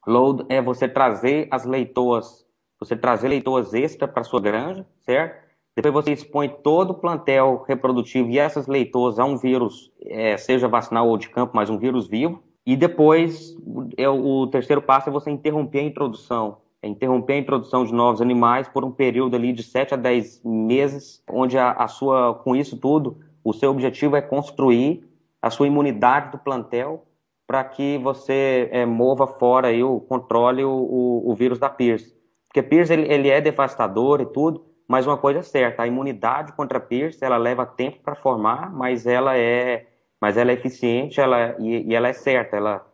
load 0.07 0.45
é 0.49 0.61
você 0.61 0.87
trazer 0.87 1.47
as 1.51 1.65
leitoas, 1.65 2.45
você 2.79 2.95
trazer 2.95 3.27
leitoas 3.27 3.73
extra 3.73 4.07
para 4.07 4.23
sua 4.23 4.41
granja, 4.41 4.87
certo? 5.01 5.46
Depois 5.77 5.93
você 5.93 6.11
expõe 6.11 6.49
todo 6.49 6.89
o 6.89 6.95
plantel 6.95 7.63
reprodutivo 7.67 8.31
e 8.31 8.39
essas 8.39 8.65
leitoas 8.65 9.19
a 9.19 9.25
um 9.25 9.37
vírus, 9.37 9.91
é, 10.07 10.35
seja 10.35 10.67
vacinal 10.67 11.07
ou 11.07 11.15
de 11.19 11.29
campo, 11.29 11.51
mas 11.55 11.69
um 11.69 11.77
vírus 11.77 12.07
vivo. 12.07 12.41
E 12.65 12.75
depois, 12.75 13.55
é, 13.95 14.09
o 14.09 14.47
terceiro 14.47 14.81
passo 14.81 15.07
é 15.07 15.11
você 15.11 15.29
interromper 15.29 15.81
a 15.81 15.83
introdução. 15.83 16.57
É 16.81 16.87
interromper 16.87 17.33
a 17.33 17.37
introdução 17.37 17.85
de 17.85 17.93
novos 17.93 18.23
animais 18.23 18.67
por 18.67 18.83
um 18.83 18.89
período 18.89 19.35
ali 19.35 19.53
de 19.53 19.61
7 19.61 19.93
a 19.93 19.97
10 19.97 20.41
meses, 20.43 21.21
onde 21.29 21.59
a, 21.59 21.73
a 21.73 21.87
sua, 21.87 22.33
com 22.33 22.55
isso 22.55 22.75
tudo, 22.77 23.19
o 23.43 23.53
seu 23.53 23.69
objetivo 23.69 24.15
é 24.15 24.21
construir 24.21 25.07
a 25.39 25.51
sua 25.51 25.67
imunidade 25.67 26.31
do 26.31 26.39
plantel 26.39 27.05
para 27.45 27.63
que 27.63 27.99
você 27.99 28.67
é, 28.71 28.83
mova 28.83 29.27
fora 29.27 29.67
aí 29.67 29.83
o 29.83 29.99
controle 29.99 30.63
o, 30.63 30.71
o, 30.71 31.31
o, 31.31 31.35
vírus 31.35 31.59
da 31.59 31.69
PIRS. 31.69 32.15
Porque 32.47 32.63
PIRS 32.63 32.89
ele, 32.89 33.13
ele 33.13 33.29
é 33.29 33.39
devastador 33.39 34.21
e 34.21 34.25
tudo, 34.25 34.65
mas 34.87 35.05
uma 35.05 35.17
coisa 35.17 35.39
é 35.39 35.43
certa, 35.43 35.83
a 35.83 35.87
imunidade 35.87 36.53
contra 36.53 36.79
Pierce, 36.79 37.23
ela 37.23 37.37
leva 37.37 37.65
tempo 37.65 37.99
para 38.01 38.15
formar, 38.15 38.71
mas 38.71 39.05
ela 39.05 39.37
é, 39.37 39.87
mas 40.19 40.37
ela 40.37 40.51
é 40.51 40.53
eficiente, 40.53 41.19
ela 41.19 41.55
e, 41.59 41.89
e 41.89 41.95
ela 41.95 42.07
é 42.07 42.13
certa, 42.13 42.55
ela 42.55 42.87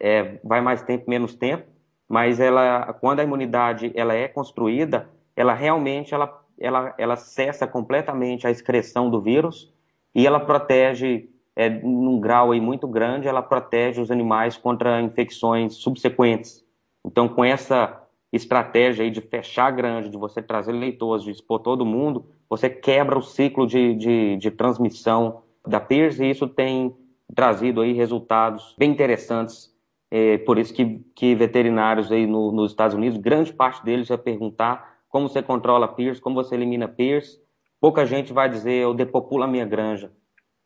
é, 0.00 0.38
vai 0.42 0.60
mais 0.60 0.82
tempo, 0.82 1.08
menos 1.08 1.34
tempo, 1.34 1.64
mas 2.08 2.40
ela, 2.40 2.92
quando 2.94 3.20
a 3.20 3.24
imunidade 3.24 3.92
ela 3.94 4.14
é 4.14 4.26
construída, 4.26 5.08
ela 5.36 5.54
realmente 5.54 6.12
ela, 6.14 6.42
ela, 6.58 6.94
ela 6.98 7.16
cessa 7.16 7.66
completamente 7.66 8.46
a 8.46 8.50
excreção 8.50 9.08
do 9.08 9.20
vírus 9.20 9.72
e 10.14 10.26
ela 10.26 10.40
protege 10.40 11.28
é, 11.54 11.68
num 11.68 12.18
grau 12.18 12.52
aí 12.52 12.60
muito 12.60 12.88
grande, 12.88 13.28
ela 13.28 13.42
protege 13.42 14.00
os 14.00 14.10
animais 14.10 14.56
contra 14.56 15.00
infecções 15.00 15.74
subsequentes. 15.74 16.64
Então, 17.04 17.28
com 17.28 17.44
essa 17.44 18.07
estratégia 18.32 19.04
aí 19.04 19.10
de 19.10 19.20
fechar 19.20 19.70
grande, 19.70 20.10
de 20.10 20.16
você 20.16 20.42
trazer 20.42 20.72
leitores, 20.72 21.24
de 21.24 21.30
expor 21.30 21.60
todo 21.60 21.86
mundo, 21.86 22.26
você 22.48 22.68
quebra 22.68 23.18
o 23.18 23.22
ciclo 23.22 23.66
de, 23.66 23.94
de, 23.94 24.36
de 24.36 24.50
transmissão 24.50 25.42
da 25.66 25.80
PIRS 25.80 26.20
e 26.20 26.30
isso 26.30 26.46
tem 26.46 26.94
trazido 27.34 27.80
aí 27.80 27.92
resultados 27.92 28.74
bem 28.78 28.90
interessantes. 28.90 29.74
É, 30.10 30.38
por 30.38 30.58
isso 30.58 30.72
que, 30.72 31.04
que 31.14 31.34
veterinários 31.34 32.10
aí 32.10 32.26
no, 32.26 32.50
nos 32.50 32.70
Estados 32.70 32.96
Unidos, 32.96 33.18
grande 33.18 33.52
parte 33.52 33.84
deles 33.84 34.08
vai 34.08 34.18
perguntar 34.18 34.98
como 35.08 35.28
você 35.28 35.42
controla 35.42 35.88
PIRS, 35.88 36.20
como 36.20 36.36
você 36.36 36.54
elimina 36.54 36.88
PIRS. 36.88 37.38
Pouca 37.80 38.06
gente 38.06 38.32
vai 38.32 38.48
dizer 38.48 38.72
eu 38.72 38.94
depopulo 38.94 39.44
a 39.44 39.48
minha 39.48 39.64
granja 39.64 40.10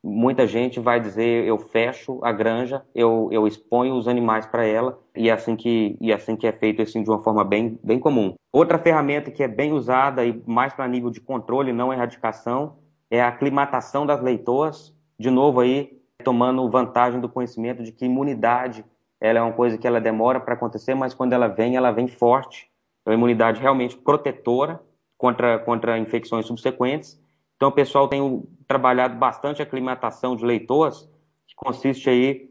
muita 0.02 0.46
gente 0.46 0.80
vai 0.80 1.00
dizer 1.00 1.44
eu 1.44 1.58
fecho 1.58 2.18
a 2.22 2.32
granja, 2.32 2.82
eu, 2.94 3.28
eu 3.30 3.46
exponho 3.46 3.94
os 3.94 4.08
animais 4.08 4.46
para 4.46 4.64
ela 4.64 4.98
e 5.16 5.28
é 5.28 5.32
assim 5.32 5.54
que 5.54 5.96
e 6.00 6.10
é 6.10 6.14
assim 6.14 6.34
que 6.34 6.46
é 6.46 6.52
feito 6.52 6.82
assim 6.82 7.02
de 7.02 7.10
uma 7.10 7.22
forma 7.22 7.44
bem 7.44 7.78
bem 7.82 7.98
comum. 7.98 8.34
Outra 8.52 8.78
ferramenta 8.78 9.30
que 9.30 9.42
é 9.42 9.48
bem 9.48 9.72
usada 9.72 10.24
e 10.24 10.42
mais 10.46 10.72
para 10.72 10.88
nível 10.88 11.10
de 11.10 11.20
controle, 11.20 11.72
não 11.72 11.92
erradicação, 11.92 12.76
é 13.10 13.20
a 13.20 13.28
aclimatação 13.28 14.04
das 14.04 14.20
leitoas. 14.20 14.94
De 15.18 15.30
novo 15.30 15.60
aí 15.60 16.02
tomando 16.24 16.68
vantagem 16.70 17.20
do 17.20 17.28
conhecimento 17.28 17.82
de 17.82 17.92
que 17.92 18.04
imunidade 18.06 18.84
ela 19.22 19.38
é 19.38 19.42
uma 19.42 19.52
coisa 19.52 19.78
que 19.78 19.86
ela 19.86 20.00
demora 20.00 20.40
para 20.40 20.54
acontecer, 20.54 20.96
mas 20.96 21.14
quando 21.14 21.32
ela 21.32 21.46
vem, 21.46 21.76
ela 21.76 21.92
vem 21.92 22.08
forte. 22.08 22.68
é 23.06 23.10
uma 23.10 23.14
imunidade 23.14 23.60
realmente 23.60 23.96
protetora 23.96 24.80
contra, 25.16 25.60
contra 25.60 25.96
infecções 25.96 26.44
subsequentes. 26.44 27.21
Então, 27.62 27.70
o 27.70 27.72
pessoal 27.72 28.09
tem 28.09 28.42
trabalhado 28.66 29.14
bastante 29.14 29.62
a 29.62 29.64
aclimatação 29.64 30.35
de 30.35 30.44
leitoas, 30.44 31.09
que 31.46 31.55
consiste 31.55 32.11
aí, 32.11 32.51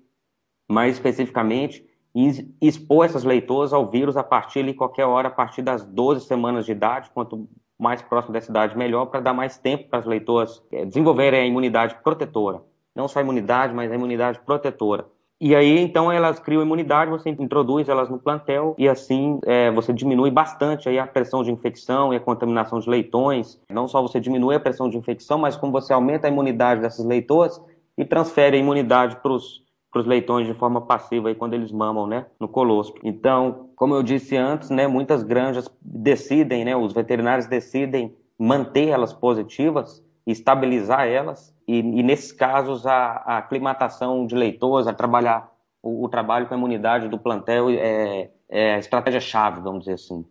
mais 0.69 0.93
especificamente, 0.93 1.86
em 2.15 2.56
expor 2.62 3.06
essas 3.06 3.26
leitoas 3.26 3.74
ao 3.74 3.91
vírus 3.91 4.15
a 4.15 4.24
partir 4.24 4.63
de 4.63 4.74
qualquer 4.74 5.04
hora, 5.04 5.28
a 5.28 5.32
partir 5.32 5.63
das 5.63 5.84
12 5.84 6.26
semanas 6.26 6.65
de 6.65 6.71
idade, 6.71 7.10
quanto 7.13 7.50
mais 7.78 8.02
próximo 8.02 8.32
dessa 8.32 8.50
idade, 8.50 8.78
melhor, 8.78 9.08
para 9.08 9.19
dar 9.19 9.34
mais 9.34 9.58
tempo 9.58 9.89
para 9.89 10.00
as 10.00 10.06
leitoas 10.06 10.63
é, 10.71 10.86
desenvolverem 10.86 11.41
a 11.41 11.45
imunidade 11.45 11.93
protetora. 12.02 12.63
Não 12.95 13.06
só 13.10 13.19
a 13.19 13.21
imunidade, 13.21 13.74
mas 13.74 13.91
a 13.91 13.95
imunidade 13.95 14.39
protetora. 14.39 15.08
E 15.43 15.56
aí, 15.56 15.80
então, 15.80 16.12
elas 16.12 16.38
criam 16.38 16.62
imunidade, 16.62 17.10
você 17.10 17.30
introduz 17.32 17.89
elas 17.89 18.08
no 18.12 18.19
plantel 18.19 18.75
e 18.77 18.88
assim 18.88 19.39
é, 19.43 19.71
você 19.71 19.91
diminui 19.91 20.30
bastante 20.30 20.88
aí 20.88 20.99
a 20.99 21.08
pressão 21.08 21.43
de 21.43 21.51
infecção 21.51 22.13
e 22.13 22.17
a 22.17 22.19
contaminação 22.19 22.80
de 22.80 22.88
leitões. 22.88 23.60
Não 23.67 23.88
só 23.88 24.04
você 24.04 24.19
diminui 24.19 24.54
a 24.54 24.60
pressão 24.60 24.88
de 24.88 24.97
infecção, 24.97 25.39
mas 25.39 25.58
como 25.58 25.71
você 25.71 25.93
aumenta 25.93 26.27
a 26.27 26.30
imunidade 26.30 26.82
dessas 26.82 27.04
leitoas 27.04 27.60
e 27.97 28.06
transfere 28.06 28.56
a 28.56 28.60
imunidade 28.60 29.15
para 29.15 29.32
os 29.32 29.62
para 29.91 29.99
os 29.99 30.08
leitões 30.08 30.47
de 30.47 30.54
forma 30.54 30.80
passiva 30.80 31.27
aí 31.27 31.36
quando 31.36 31.54
eles 31.54 31.69
mamam, 31.69 32.08
né, 32.08 32.25
no 32.39 32.47
colostro. 32.47 33.01
Então, 33.04 33.71
como 33.75 33.93
eu 33.93 34.01
disse 34.01 34.38
antes, 34.38 34.69
né, 34.69 34.88
muitas 34.88 35.21
granjas 35.21 35.69
decidem, 35.82 36.63
né, 36.63 36.73
os 36.73 36.93
veterinários 36.93 37.45
decidem 37.45 38.15
manter 38.39 38.88
elas 38.88 39.12
positivas, 39.12 40.01
estabilizar 40.25 41.08
elas 41.08 41.54
e, 41.71 41.79
e 41.79 42.03
nesses 42.03 42.31
casos 42.31 42.86
a, 42.86 43.23
a, 43.25 43.38
aclimatação 43.38 44.25
de 44.25 44.36
leitores, 44.36 44.88
a 44.88 44.93
trabalhar 44.93 45.49
o, 45.81 46.05
o, 46.05 46.10
trabalho 46.10 46.47
com 46.47 46.53
a 46.53 46.57
imunidade 46.57 47.07
do 47.07 47.17
plantel 47.17 47.69
é, 47.69 48.29
é 48.49 48.75
a 48.75 48.79
estratégia 48.79 49.21
chave, 49.21 49.62
vamos 49.62 49.79
dizer 49.81 49.93
assim. 49.93 50.25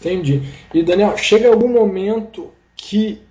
Entendi. 0.00 0.42
E 0.72 0.82
Daniel, 0.82 1.16
chega 1.16 1.48
algum 1.48 1.68
momento 1.68 2.50
que 2.74 3.22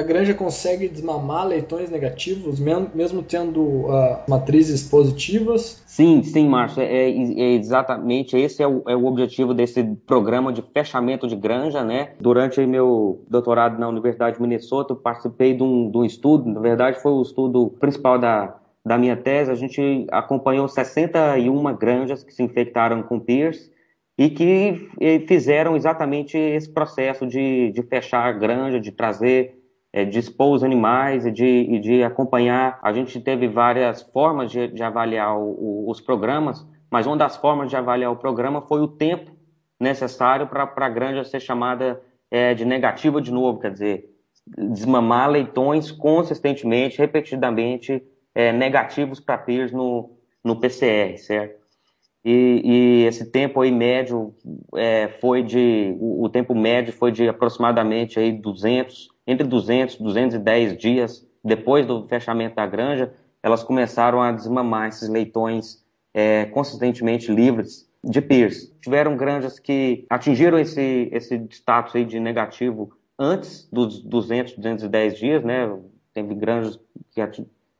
a 0.00 0.02
granja 0.02 0.34
consegue 0.34 0.88
desmamar 0.88 1.46
leitões 1.46 1.90
negativos, 1.90 2.58
mesmo 2.58 3.22
tendo 3.22 3.60
uh, 3.60 4.18
matrizes 4.26 4.88
positivas? 4.88 5.82
Sim, 5.86 6.22
sim, 6.22 6.48
Márcio. 6.48 6.82
É, 6.82 7.10
é, 7.10 7.54
exatamente 7.54 8.36
esse 8.36 8.62
é 8.62 8.66
o, 8.66 8.82
é 8.88 8.96
o, 8.96 9.04
objetivo 9.04 9.52
desse 9.52 9.84
programa 10.06 10.52
de 10.52 10.62
fechamento 10.62 11.28
de 11.28 11.36
granja, 11.36 11.84
né? 11.84 12.12
Durante 12.18 12.64
meu 12.66 13.22
doutorado 13.28 13.78
na 13.78 13.88
Universidade 13.88 14.36
de 14.36 14.42
Minnesota, 14.42 14.94
eu 14.94 14.96
participei 14.96 15.54
de 15.54 15.62
um, 15.62 15.90
de 15.90 15.98
um 15.98 16.04
estudo, 16.04 16.48
na 16.48 16.60
verdade 16.60 17.00
foi 17.00 17.12
o 17.12 17.22
estudo 17.22 17.68
principal 17.78 18.18
da, 18.18 18.56
da 18.84 18.96
minha 18.96 19.16
tese, 19.16 19.50
a 19.50 19.54
gente 19.54 20.06
acompanhou 20.10 20.66
61 20.66 21.76
granjas 21.76 22.24
que 22.24 22.32
se 22.32 22.42
infectaram 22.42 23.02
com 23.02 23.20
PIRS 23.20 23.70
e 24.16 24.30
que 24.30 24.90
fizeram 25.26 25.76
exatamente 25.76 26.36
esse 26.36 26.68
processo 26.68 27.26
de, 27.26 27.70
de 27.72 27.82
fechar 27.82 28.26
a 28.26 28.32
granja, 28.32 28.80
de 28.80 28.92
trazer 28.92 29.59
é, 29.92 30.04
de 30.04 30.18
expor 30.18 30.54
os 30.54 30.62
animais 30.62 31.26
e 31.26 31.30
de, 31.30 31.46
e 31.46 31.78
de 31.78 32.02
acompanhar. 32.02 32.78
A 32.82 32.92
gente 32.92 33.20
teve 33.20 33.48
várias 33.48 34.02
formas 34.02 34.50
de, 34.50 34.68
de 34.68 34.82
avaliar 34.82 35.36
o, 35.36 35.50
o, 35.86 35.90
os 35.90 36.00
programas, 36.00 36.66
mas 36.90 37.06
uma 37.06 37.16
das 37.16 37.36
formas 37.36 37.68
de 37.68 37.76
avaliar 37.76 38.12
o 38.12 38.16
programa 38.16 38.62
foi 38.62 38.80
o 38.80 38.88
tempo 38.88 39.32
necessário 39.78 40.46
para 40.46 40.70
a 40.76 40.88
granja 40.88 41.24
ser 41.24 41.40
chamada 41.40 42.00
é, 42.30 42.54
de 42.54 42.64
negativa 42.64 43.20
de 43.20 43.32
novo, 43.32 43.58
quer 43.58 43.72
dizer, 43.72 44.04
desmamar 44.46 45.30
leitões 45.30 45.90
consistentemente, 45.90 46.98
repetidamente 46.98 48.02
é, 48.34 48.52
negativos 48.52 49.20
para 49.20 49.38
PIRS 49.38 49.72
no, 49.72 50.16
no 50.44 50.56
PCR, 50.56 51.16
certo? 51.18 51.60
E, 52.24 52.60
e, 52.62 53.04
esse 53.06 53.30
tempo 53.30 53.62
aí 53.62 53.70
médio 53.70 54.34
é, 54.76 55.08
foi 55.20 55.42
de 55.42 55.96
o, 55.98 56.24
o, 56.24 56.28
tempo 56.28 56.54
médio 56.54 56.92
foi 56.92 57.10
de 57.10 57.26
aproximadamente 57.26 58.18
aí 58.18 58.30
200 58.30 59.08
entre 59.26 59.46
200 59.46 59.94
e 59.94 60.02
210 60.02 60.76
dias 60.76 61.26
depois 61.44 61.86
do 61.86 62.06
fechamento 62.06 62.56
da 62.56 62.66
granja, 62.66 63.12
elas 63.42 63.62
começaram 63.62 64.20
a 64.20 64.32
desmamar 64.32 64.88
esses 64.88 65.08
leitões 65.08 65.84
é, 66.12 66.46
consistentemente 66.46 67.32
livres 67.32 67.88
de 68.04 68.20
PIRS. 68.20 68.74
Tiveram 68.80 69.16
granjas 69.16 69.58
que 69.58 70.06
atingiram 70.10 70.58
esse, 70.58 71.08
esse 71.12 71.36
status 71.50 71.94
aí 71.96 72.04
de 72.04 72.20
negativo 72.20 72.92
antes 73.18 73.68
dos 73.70 74.02
200, 74.02 74.56
210 74.56 75.18
dias, 75.18 75.44
né? 75.44 75.70
Teve 76.12 76.34
granjas 76.34 76.78
que 77.10 77.20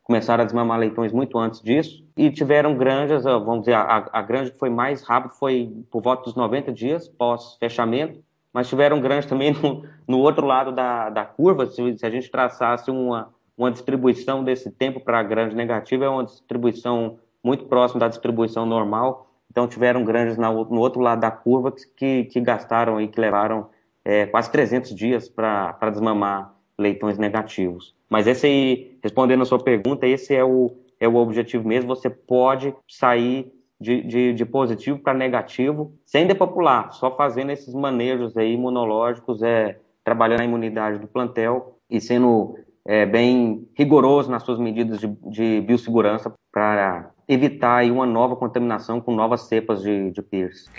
começaram 0.03 0.43
a 0.43 0.45
desmamar 0.45 0.79
leitões 0.79 1.13
muito 1.13 1.39
antes 1.39 1.61
disso. 1.61 2.05
E 2.17 2.31
tiveram 2.31 2.77
granjas, 2.77 3.25
vamos 3.25 3.61
dizer, 3.61 3.75
a, 3.75 4.09
a 4.13 4.23
granja 4.23 4.51
que 4.51 4.59
foi 4.59 4.71
mais 4.71 5.03
rápido 5.03 5.33
foi 5.35 5.85
por 5.91 6.03
volta 6.03 6.25
dos 6.25 6.35
90 6.35 6.73
dias 6.73 7.09
pós-fechamento 7.09 8.23
mas 8.53 8.69
tiveram 8.69 9.01
grandes 9.01 9.29
também 9.29 9.53
no, 9.53 9.85
no 10.07 10.19
outro 10.19 10.47
lado 10.47 10.73
da, 10.73 11.11
da 11.11 11.25
curva. 11.25 11.67
Se, 11.67 11.99
se, 11.99 12.05
a 12.05 12.11
gente 12.11 12.31
traçasse 12.31 12.91
uma, 12.91 13.33
uma 13.57 13.71
distribuição 13.71 14.43
desse 14.43 14.71
tempo 14.71 15.01
para 15.01 15.23
grande 15.23 15.55
negativa, 15.55 16.05
é 16.05 16.09
uma 16.09 16.25
distribuição 16.25 17.19
muito 17.43 17.67
próxima 17.67 18.01
da 18.01 18.09
distribuição 18.09 18.67
normal. 18.67 19.29
Então, 19.51 19.67
tiveram 19.67 20.05
grandes 20.05 20.37
na, 20.37 20.51
no 20.53 20.81
outro 20.81 21.01
lado 21.01 21.21
da 21.21 21.31
curva 21.31 21.73
que, 21.97 22.25
que 22.25 22.41
gastaram 22.41 23.01
e 23.01 23.09
que 23.09 23.21
levaram 23.21 23.69
é, 24.05 24.27
quase 24.27 24.51
300 24.51 24.95
dias 24.95 25.29
para 25.29 25.91
desmamar 25.91 26.55
leitões 26.79 27.19
negativos. 27.19 27.95
Mas 28.09 28.27
esse 28.27 28.47
aí, 28.47 28.99
respondendo 29.03 29.43
a 29.43 29.47
sua 29.47 29.59
pergunta, 29.59 30.07
esse 30.07 30.35
é 30.35 30.45
o, 30.45 30.77
é 30.99 31.07
o 31.07 31.17
objetivo 31.17 31.67
mesmo. 31.67 31.95
Você 31.95 32.09
pode 32.09 32.75
sair 32.89 33.53
de, 33.81 34.03
de, 34.03 34.35
de 34.35 34.45
positivo 34.45 34.99
para 34.99 35.15
negativo, 35.15 35.95
sem 36.05 36.27
depopular, 36.27 36.93
só 36.93 37.17
fazendo 37.17 37.51
esses 37.51 37.73
manejos 37.75 38.37
aí 38.37 38.53
imunológicos, 38.53 39.43
é, 39.43 39.79
trabalhando 40.05 40.41
a 40.41 40.45
imunidade 40.45 40.99
do 40.99 41.07
plantel 41.07 41.77
e 41.89 42.01
sendo 42.01 42.57
é, 42.87 43.07
bem 43.07 43.67
rigoroso 43.75 44.31
nas 44.31 44.43
suas 44.43 44.59
medidas 44.59 45.01
de, 45.01 45.07
de 45.27 45.61
biossegurança 45.63 46.33
para 46.53 47.11
evitar 47.29 47.85
uma 47.85 48.05
nova 48.05 48.35
contaminação 48.35 49.01
com 49.01 49.15
novas 49.15 49.43
cepas 49.43 49.83
de, 49.83 50.11
de. 50.11 50.23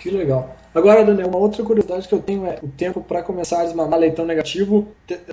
Que 0.01 0.11
legal. 0.11 0.53
Agora, 0.75 1.03
Daniel, 1.03 1.29
uma 1.29 1.37
outra 1.37 1.63
curiosidade 1.63 2.07
que 2.07 2.13
eu 2.13 2.21
tenho 2.21 2.45
é 2.45 2.59
o 2.61 2.67
tempo 2.67 3.01
para 3.01 3.23
começar 3.23 3.61
a 3.61 3.63
desmamar 3.63 3.97
leitão 3.97 4.25
negativo 4.25 4.87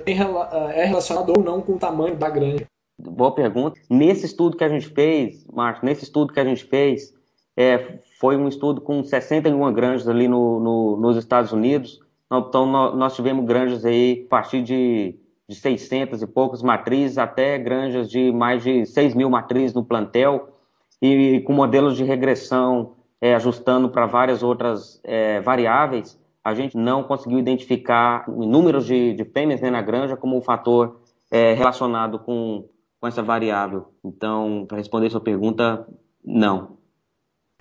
é 0.05 0.85
relacionado 0.85 1.33
ou 1.35 1.43
não 1.43 1.61
com 1.61 1.73
o 1.73 1.77
tamanho 1.77 2.15
da 2.15 2.29
granja? 2.29 2.65
Boa 2.97 3.35
pergunta. 3.35 3.79
Nesse 3.89 4.25
estudo 4.25 4.57
que 4.57 4.63
a 4.63 4.69
gente 4.69 4.87
fez, 4.87 5.45
Marcos, 5.51 5.83
nesse 5.83 6.03
estudo 6.03 6.33
que 6.33 6.39
a 6.39 6.45
gente 6.45 6.63
fez, 6.65 7.13
é, 7.59 7.99
foi 8.17 8.37
um 8.37 8.47
estudo 8.47 8.79
com 8.79 9.03
61 9.03 9.73
granjas 9.73 10.07
ali 10.07 10.29
no, 10.29 10.61
no, 10.61 10.95
nos 10.95 11.17
Estados 11.17 11.51
Unidos. 11.51 11.99
Então, 12.31 12.65
nós 12.65 13.13
tivemos 13.13 13.43
granjas 13.45 13.83
aí 13.83 14.23
a 14.25 14.29
partir 14.29 14.61
de, 14.61 15.19
de 15.45 15.55
600 15.55 16.21
e 16.21 16.27
poucas 16.27 16.63
matrizes 16.63 17.17
até 17.17 17.57
granjas 17.57 18.09
de 18.09 18.31
mais 18.31 18.63
de 18.63 18.85
6 18.85 19.13
mil 19.13 19.29
matrizes 19.29 19.73
no 19.73 19.83
plantel 19.83 20.55
e 21.01 21.41
com 21.41 21.51
modelos 21.51 21.97
de 21.97 22.05
regressão 22.05 22.93
é, 23.19 23.35
ajustando 23.35 23.89
para 23.89 24.05
várias 24.05 24.41
outras 24.41 25.01
é, 25.03 25.41
variáveis, 25.41 26.17
a 26.41 26.53
gente 26.53 26.77
não 26.77 27.03
conseguiu 27.03 27.39
identificar 27.39 28.23
números 28.29 28.85
de, 28.85 29.13
de 29.13 29.25
fêmeas 29.25 29.59
né, 29.59 29.69
na 29.69 29.81
granja 29.81 30.15
como 30.15 30.37
um 30.37 30.41
fator 30.41 31.01
é, 31.29 31.53
relacionado 31.55 32.19
com, 32.19 32.69
com 33.01 33.07
essa 33.07 33.21
variável. 33.21 33.87
Então, 34.01 34.63
para 34.65 34.77
responder 34.77 35.09
sua 35.09 35.19
pergunta, 35.19 35.85
não. 36.23 36.78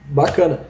Bacana. 0.08 0.60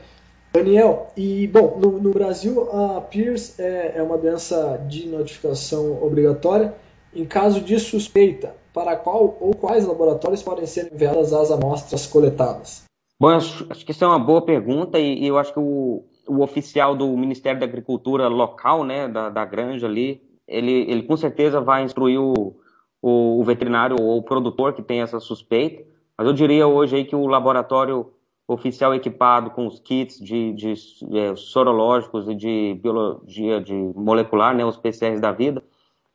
Daniel, 0.52 1.12
e 1.16 1.46
bom, 1.46 1.78
no, 1.78 2.00
no 2.00 2.10
Brasil 2.10 2.68
a 2.72 3.00
PIRS 3.00 3.58
é, 3.60 3.98
é, 3.98 4.02
uma 4.02 4.18
doença 4.18 4.82
de 4.88 5.06
notificação 5.06 6.02
obrigatória. 6.02 6.74
Em 7.14 7.24
caso 7.24 7.60
de 7.60 7.78
suspeita, 7.78 8.54
para 8.74 8.96
qual 8.96 9.36
ou 9.40 9.54
quais 9.54 9.86
laboratórios 9.86 10.42
podem 10.42 10.66
ser 10.66 10.92
enviadas 10.92 11.32
as 11.32 11.50
amostras 11.50 12.06
coletadas? 12.06 12.84
Bom, 13.20 13.28
acho, 13.28 13.66
acho 13.70 13.84
que 13.84 13.92
isso 13.92 14.04
é 14.04 14.06
uma 14.06 14.18
boa 14.18 14.42
pergunta 14.42 14.98
e, 14.98 15.24
e 15.24 15.26
eu 15.26 15.38
acho 15.38 15.52
que 15.52 15.58
o, 15.58 16.04
o, 16.26 16.42
oficial 16.42 16.94
do 16.94 17.08
Ministério 17.16 17.58
da 17.58 17.66
Agricultura 17.66 18.28
local, 18.28 18.84
né, 18.84 19.08
da, 19.08 19.28
da 19.28 19.44
granja 19.44 19.86
ali, 19.86 20.22
ele, 20.46 20.90
ele 20.90 21.02
com 21.02 21.16
certeza 21.16 21.60
vai 21.60 21.82
instruir 21.82 22.20
o, 22.20 22.56
o, 23.02 23.40
o 23.40 23.44
veterinário 23.44 23.96
ou 24.00 24.18
o 24.18 24.22
produtor 24.22 24.72
que 24.72 24.82
tem 24.82 25.00
essa 25.00 25.18
suspeita. 25.20 25.82
Mas 26.16 26.26
eu 26.26 26.32
diria 26.32 26.66
hoje 26.66 26.96
aí 26.96 27.04
que 27.04 27.16
o 27.16 27.26
laboratório 27.26 28.12
oficial 28.48 28.94
equipado 28.94 29.50
com 29.50 29.66
os 29.66 29.78
kits 29.78 30.18
de, 30.18 30.54
de, 30.54 30.72
de 30.72 31.18
é, 31.18 31.36
sorológicos 31.36 32.26
e 32.26 32.34
de 32.34 32.80
biologia 32.82 33.60
de 33.60 33.74
molecular, 33.94 34.56
né, 34.56 34.64
os 34.64 34.78
PCRs 34.78 35.20
da 35.20 35.30
vida, 35.30 35.62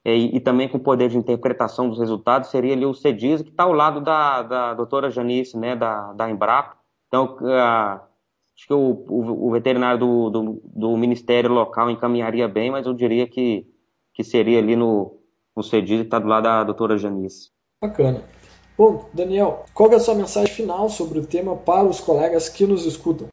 e, 0.04 0.36
e, 0.36 0.40
também 0.40 0.68
com 0.68 0.80
poder 0.80 1.10
de 1.10 1.18
interpretação 1.18 1.88
dos 1.88 2.00
resultados, 2.00 2.50
seria 2.50 2.74
ali 2.74 2.86
o 2.86 2.94
CEDIS, 2.94 3.42
que 3.42 3.50
está 3.50 3.64
ao 3.64 3.72
lado 3.72 4.02
da, 4.02 4.42
da 4.42 4.74
doutora 4.74 5.10
Janice, 5.10 5.58
né, 5.58 5.78
da, 5.78 6.12
da 6.12 6.30
Embrapa. 6.30 6.76
Então, 7.08 7.38
acho 7.40 8.68
que 8.68 8.74
o, 8.74 9.06
o, 9.08 9.48
o 9.48 9.52
veterinário 9.52 10.00
do, 10.00 10.30
do, 10.30 10.62
do, 10.66 10.98
Ministério 10.98 11.52
local 11.52 11.90
encaminharia 11.90 12.50
bem, 12.50 12.70
mas 12.70 12.86
eu 12.86 12.94
diria 12.94 13.28
que, 13.28 13.66
que 14.14 14.26
seria 14.26 14.60
ali 14.60 14.76
no, 14.76 15.22
no 15.56 15.64
CEDIS, 15.64 16.00
que 16.00 16.06
está 16.06 16.20
do 16.20 16.28
lado 16.28 16.44
da 16.44 16.64
doutora 16.66 16.98
Janice. 16.98 17.52
Bacana. 17.82 18.24
Bom, 18.78 19.10
Daniel, 19.14 19.66
qual 19.74 19.92
é 19.92 19.96
a 19.96 20.00
sua 20.00 20.14
mensagem 20.16 20.54
final 20.54 20.88
sobre 20.90 21.20
o 21.20 21.26
tema 21.26 21.56
para 21.56 21.84
os 21.84 22.00
colegas 22.00 22.48
que 22.50 22.66
nos 22.66 22.86
escutam? 22.86 23.28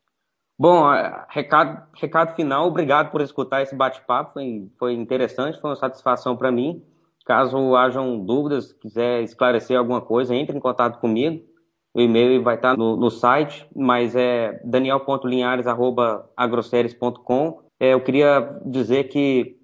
Bom, 0.59 0.93
é, 0.93 1.25
recado, 1.31 1.83
recado 1.95 2.35
final, 2.37 2.69
obrigado 2.69 3.11
por 3.11 3.23
escutar 3.23 3.63
esse 3.63 3.75
bate-papo, 3.75 4.35
foi, 4.35 4.71
foi 4.79 4.93
interessante, 4.93 5.59
foi 5.59 5.71
uma 5.71 5.77
satisfação 5.77 6.37
para 6.37 6.53
mim. 6.53 6.85
Caso 7.25 7.75
hajam 7.77 8.19
dúvidas, 8.19 8.73
quiser 8.73 9.23
esclarecer 9.23 9.79
alguma 9.79 10.01
coisa, 10.01 10.35
entre 10.35 10.57
em 10.57 10.61
contato 10.61 10.99
comigo. 10.99 11.45
O 11.95 12.01
e-mail 12.01 12.43
vai 12.43 12.57
estar 12.57 12.77
no, 12.77 12.97
no 12.97 13.09
site, 13.11 13.65
mas 13.75 14.17
é 14.17 14.61
daniel.linhares.agroseries.com. 14.65 17.61
É, 17.79 17.95
eu 17.95 18.01
queria 18.03 18.59
dizer 18.67 19.05
que 19.05 19.60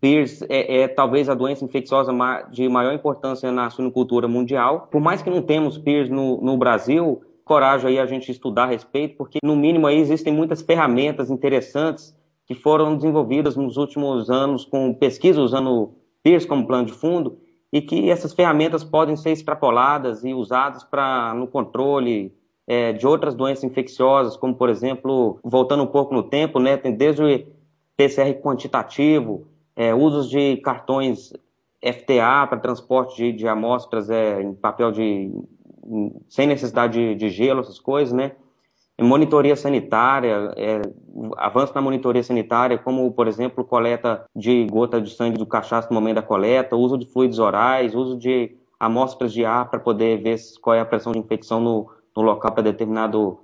PIRS 0.00 0.42
é, 0.48 0.82
é, 0.82 0.88
talvez 0.88 1.28
a 1.28 1.34
doença 1.34 1.64
infecciosa 1.64 2.12
de 2.50 2.68
maior 2.68 2.92
importância 2.92 3.50
na 3.50 3.70
suinocultura 3.70 4.28
mundial. 4.28 4.88
Por 4.90 5.00
mais 5.00 5.22
que 5.22 5.30
não 5.30 5.42
temos 5.42 5.78
PIRS 5.78 6.10
no, 6.10 6.40
no 6.40 6.56
Brasil, 6.56 7.22
coragem 7.44 7.90
aí 7.90 7.98
a 7.98 8.06
gente 8.06 8.30
estudar 8.30 8.64
a 8.64 8.66
respeito, 8.66 9.16
porque 9.16 9.38
no 9.42 9.56
mínimo 9.56 9.86
aí 9.86 9.98
existem 9.98 10.32
muitas 10.32 10.62
ferramentas 10.62 11.30
interessantes 11.30 12.14
que 12.46 12.54
foram 12.54 12.96
desenvolvidas 12.96 13.56
nos 13.56 13.76
últimos 13.76 14.30
anos 14.30 14.64
com 14.64 14.92
pesquisa 14.94 15.40
usando 15.40 15.94
PIRS 16.22 16.46
como 16.46 16.66
plano 16.66 16.86
de 16.86 16.92
fundo 16.92 17.38
e 17.72 17.80
que 17.80 18.10
essas 18.10 18.32
ferramentas 18.32 18.82
podem 18.82 19.16
ser 19.16 19.30
extrapoladas 19.30 20.24
e 20.24 20.34
usadas 20.34 20.82
para 20.82 21.32
no 21.34 21.46
controle 21.46 22.34
é, 22.66 22.92
de 22.92 23.06
outras 23.06 23.34
doenças 23.34 23.64
infecciosas, 23.64 24.36
como 24.36 24.54
por 24.54 24.68
exemplo, 24.68 25.38
voltando 25.42 25.82
um 25.82 25.86
pouco 25.86 26.12
no 26.12 26.22
tempo, 26.22 26.58
né, 26.58 26.76
tem 26.76 26.92
desde 26.92 27.22
o 27.22 27.46
PCR 27.96 28.34
quantitativo, 28.40 29.46
é, 29.76 29.94
usos 29.94 30.28
de 30.28 30.56
cartões 30.58 31.32
FTA 31.82 32.46
para 32.46 32.58
transporte 32.58 33.16
de, 33.16 33.32
de 33.32 33.48
amostras 33.48 34.10
é, 34.10 34.42
em 34.42 34.54
papel 34.54 34.92
de 34.92 35.32
sem 36.28 36.46
necessidade 36.46 36.98
de, 36.98 37.14
de 37.14 37.28
gelo, 37.30 37.60
essas 37.60 37.78
coisas, 37.78 38.12
né? 38.12 38.32
monitoria 39.02 39.56
sanitária, 39.56 40.52
é, 40.56 40.82
avanço 41.38 41.74
na 41.74 41.80
monitoria 41.80 42.22
sanitária, 42.22 42.76
como, 42.76 43.10
por 43.12 43.26
exemplo, 43.26 43.64
coleta 43.64 44.24
de 44.36 44.66
gota 44.66 45.00
de 45.00 45.10
sangue 45.10 45.38
do 45.38 45.46
cachaço 45.46 45.88
no 45.88 45.94
momento 45.94 46.16
da 46.16 46.22
coleta, 46.22 46.76
uso 46.76 46.98
de 46.98 47.06
fluidos 47.06 47.38
orais, 47.38 47.94
uso 47.94 48.16
de 48.16 48.54
amostras 48.78 49.32
de 49.32 49.44
ar 49.44 49.70
para 49.70 49.80
poder 49.80 50.22
ver 50.22 50.36
qual 50.60 50.76
é 50.76 50.80
a 50.80 50.84
pressão 50.84 51.12
de 51.12 51.18
infecção 51.18 51.60
no, 51.60 51.90
no 52.14 52.22
local 52.22 52.52
para 52.52 52.62
determinado 52.62 53.40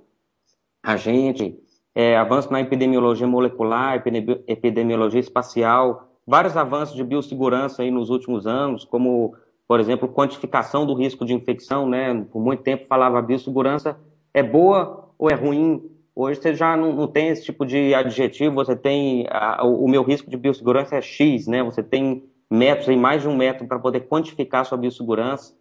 agente, 0.83 1.57
é, 1.93 2.15
avanço 2.17 2.51
na 2.51 2.61
epidemiologia 2.61 3.27
molecular, 3.27 4.03
epidemiologia 4.47 5.19
espacial, 5.19 6.06
vários 6.27 6.57
avanços 6.57 6.95
de 6.95 7.03
biossegurança 7.03 7.81
aí 7.81 7.89
nos 7.89 8.09
últimos 8.09 8.45
anos, 8.45 8.83
como 8.83 9.33
por 9.67 9.79
exemplo, 9.79 10.07
quantificação 10.07 10.85
do 10.85 10.93
risco 10.93 11.25
de 11.25 11.33
infecção, 11.33 11.87
né? 11.87 12.25
Por 12.31 12.41
muito 12.41 12.63
tempo 12.63 12.87
falava 12.87 13.19
a 13.19 13.21
biossegurança 13.21 13.99
é 14.33 14.41
boa 14.41 15.09
ou 15.17 15.29
é 15.29 15.35
ruim. 15.35 15.83
Hoje 16.15 16.39
você 16.39 16.55
já 16.55 16.77
não, 16.77 16.93
não 16.93 17.07
tem 17.07 17.27
esse 17.27 17.43
tipo 17.43 17.65
de 17.65 17.93
adjetivo, 17.93 18.55
você 18.55 18.75
tem 18.75 19.27
a, 19.29 19.63
o, 19.65 19.87
meu 19.87 20.03
risco 20.03 20.29
de 20.29 20.37
biossegurança 20.37 20.95
é 20.95 21.01
X, 21.01 21.47
né? 21.47 21.61
Você 21.63 21.83
tem 21.83 22.23
métodos, 22.49 22.87
tem 22.87 22.97
mais 22.97 23.21
de 23.21 23.27
um 23.27 23.35
método 23.35 23.67
para 23.67 23.77
poder 23.77 24.01
quantificar 24.01 24.65
sua 24.65 24.77
biossegurança. 24.77 25.53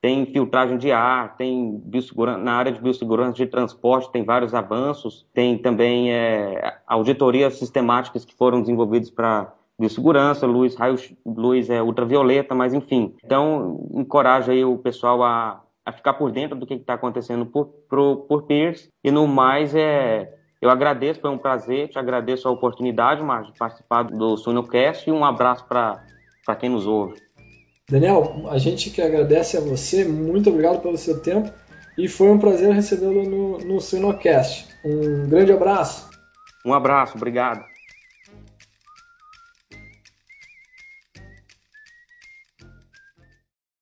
Tem 0.00 0.24
filtragem 0.26 0.78
de 0.78 0.92
ar, 0.92 1.36
tem 1.36 1.78
biossegurança, 1.84 2.38
na 2.38 2.54
área 2.54 2.72
de 2.72 2.80
biossegurança 2.80 3.32
de 3.32 3.46
transporte 3.46 4.10
tem 4.10 4.24
vários 4.24 4.54
avanços, 4.54 5.26
tem 5.34 5.58
também 5.58 6.10
é, 6.10 6.78
auditorias 6.86 7.58
sistemáticas 7.58 8.24
que 8.24 8.34
foram 8.34 8.62
desenvolvidas 8.62 9.10
para 9.10 9.52
de 9.80 9.88
segurança, 9.88 10.46
luz, 10.46 10.74
raio, 10.74 10.96
luz 11.24 11.70
é 11.70 11.82
ultravioleta, 11.82 12.54
mas 12.54 12.74
enfim. 12.74 13.14
Então, 13.24 13.88
encoraja 13.94 14.52
aí 14.52 14.62
o 14.62 14.76
pessoal 14.76 15.22
a, 15.22 15.62
a 15.86 15.90
ficar 15.90 16.14
por 16.14 16.30
dentro 16.30 16.56
do 16.58 16.66
que 16.66 16.74
está 16.74 16.94
acontecendo 16.94 17.46
por, 17.46 17.66
por, 17.88 18.16
por 18.28 18.42
Pierce. 18.42 18.90
E 19.02 19.10
no 19.10 19.26
mais, 19.26 19.74
é, 19.74 20.34
eu 20.60 20.68
agradeço, 20.68 21.22
foi 21.22 21.30
um 21.30 21.38
prazer, 21.38 21.88
te 21.88 21.98
agradeço 21.98 22.46
a 22.46 22.50
oportunidade, 22.50 23.22
Márcio, 23.22 23.54
de 23.54 23.58
participar 23.58 24.02
do 24.02 24.36
Sunocast 24.36 25.08
e 25.08 25.12
um 25.12 25.24
abraço 25.24 25.64
para 25.66 26.04
quem 26.58 26.68
nos 26.68 26.86
ouve. 26.86 27.14
Daniel, 27.88 28.46
a 28.50 28.58
gente 28.58 28.90
que 28.90 29.00
agradece 29.00 29.56
a 29.56 29.60
você, 29.60 30.04
muito 30.04 30.50
obrigado 30.50 30.82
pelo 30.82 30.98
seu 30.98 31.22
tempo 31.22 31.50
e 31.96 32.06
foi 32.06 32.30
um 32.30 32.38
prazer 32.38 32.72
recebê-lo 32.74 33.24
no, 33.24 33.58
no 33.58 33.80
Sunocast. 33.80 34.68
Um 34.84 35.26
grande 35.26 35.52
abraço. 35.52 36.10
Um 36.66 36.74
abraço, 36.74 37.16
obrigado. 37.16 37.69